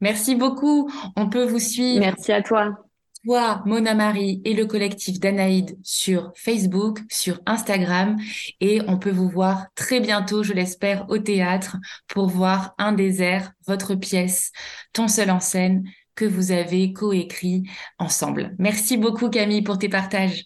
Merci 0.00 0.34
beaucoup. 0.34 0.90
On 1.16 1.28
peut 1.28 1.44
vous 1.44 1.58
suivre. 1.58 2.00
Merci 2.00 2.32
à 2.32 2.42
toi. 2.42 2.84
Toi, 3.26 3.62
Mona 3.66 3.94
Marie 3.94 4.40
et 4.46 4.54
le 4.54 4.64
collectif 4.64 5.20
d'Anaïde 5.20 5.78
sur 5.82 6.32
Facebook, 6.36 7.00
sur 7.10 7.38
Instagram 7.44 8.16
et 8.60 8.80
on 8.88 8.98
peut 8.98 9.10
vous 9.10 9.28
voir 9.28 9.66
très 9.74 10.00
bientôt, 10.00 10.42
je 10.42 10.54
l'espère, 10.54 11.04
au 11.10 11.18
théâtre 11.18 11.76
pour 12.08 12.28
voir 12.28 12.74
Un 12.78 12.92
désert, 12.92 13.52
votre 13.66 13.94
pièce, 13.94 14.52
ton 14.94 15.06
seul 15.06 15.30
en 15.30 15.38
scène 15.38 15.84
que 16.14 16.24
vous 16.24 16.50
avez 16.50 16.94
coécrit 16.94 17.64
ensemble. 17.98 18.54
Merci 18.58 18.96
beaucoup 18.96 19.28
Camille 19.28 19.62
pour 19.62 19.76
tes 19.76 19.90
partages. 19.90 20.44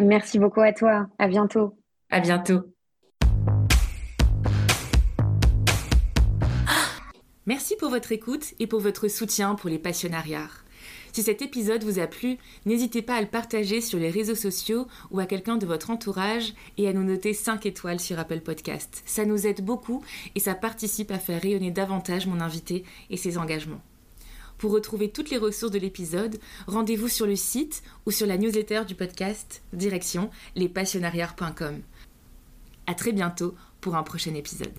Merci 0.00 0.38
beaucoup 0.38 0.62
à 0.62 0.72
toi. 0.72 1.08
À 1.18 1.28
bientôt. 1.28 1.78
À 2.08 2.20
bientôt. 2.20 2.62
Merci 7.44 7.76
pour 7.76 7.90
votre 7.90 8.12
écoute 8.12 8.54
et 8.58 8.66
pour 8.66 8.80
votre 8.80 9.08
soutien 9.08 9.54
pour 9.54 9.68
les 9.68 9.78
passionnariats. 9.78 10.48
Si 11.18 11.24
cet 11.24 11.42
épisode 11.42 11.82
vous 11.82 11.98
a 11.98 12.06
plu, 12.06 12.38
n'hésitez 12.64 13.02
pas 13.02 13.16
à 13.16 13.20
le 13.20 13.26
partager 13.26 13.80
sur 13.80 13.98
les 13.98 14.08
réseaux 14.08 14.36
sociaux 14.36 14.86
ou 15.10 15.18
à 15.18 15.26
quelqu'un 15.26 15.56
de 15.56 15.66
votre 15.66 15.90
entourage 15.90 16.54
et 16.76 16.86
à 16.86 16.92
nous 16.92 17.02
noter 17.02 17.34
5 17.34 17.66
étoiles 17.66 17.98
sur 17.98 18.20
Apple 18.20 18.38
Podcast. 18.38 19.02
Ça 19.04 19.24
nous 19.24 19.44
aide 19.44 19.64
beaucoup 19.64 20.04
et 20.36 20.38
ça 20.38 20.54
participe 20.54 21.10
à 21.10 21.18
faire 21.18 21.42
rayonner 21.42 21.72
davantage 21.72 22.28
mon 22.28 22.40
invité 22.40 22.84
et 23.10 23.16
ses 23.16 23.36
engagements. 23.36 23.82
Pour 24.58 24.70
retrouver 24.70 25.10
toutes 25.10 25.30
les 25.30 25.38
ressources 25.38 25.72
de 25.72 25.80
l'épisode, 25.80 26.38
rendez-vous 26.68 27.08
sur 27.08 27.26
le 27.26 27.34
site 27.34 27.82
ou 28.06 28.12
sur 28.12 28.28
la 28.28 28.38
newsletter 28.38 28.82
du 28.86 28.94
podcast, 28.94 29.62
direction 29.72 30.30
lespassionnariats.com. 30.54 31.80
À 32.86 32.94
très 32.94 33.10
bientôt 33.10 33.56
pour 33.80 33.96
un 33.96 34.04
prochain 34.04 34.36
épisode. 34.36 34.78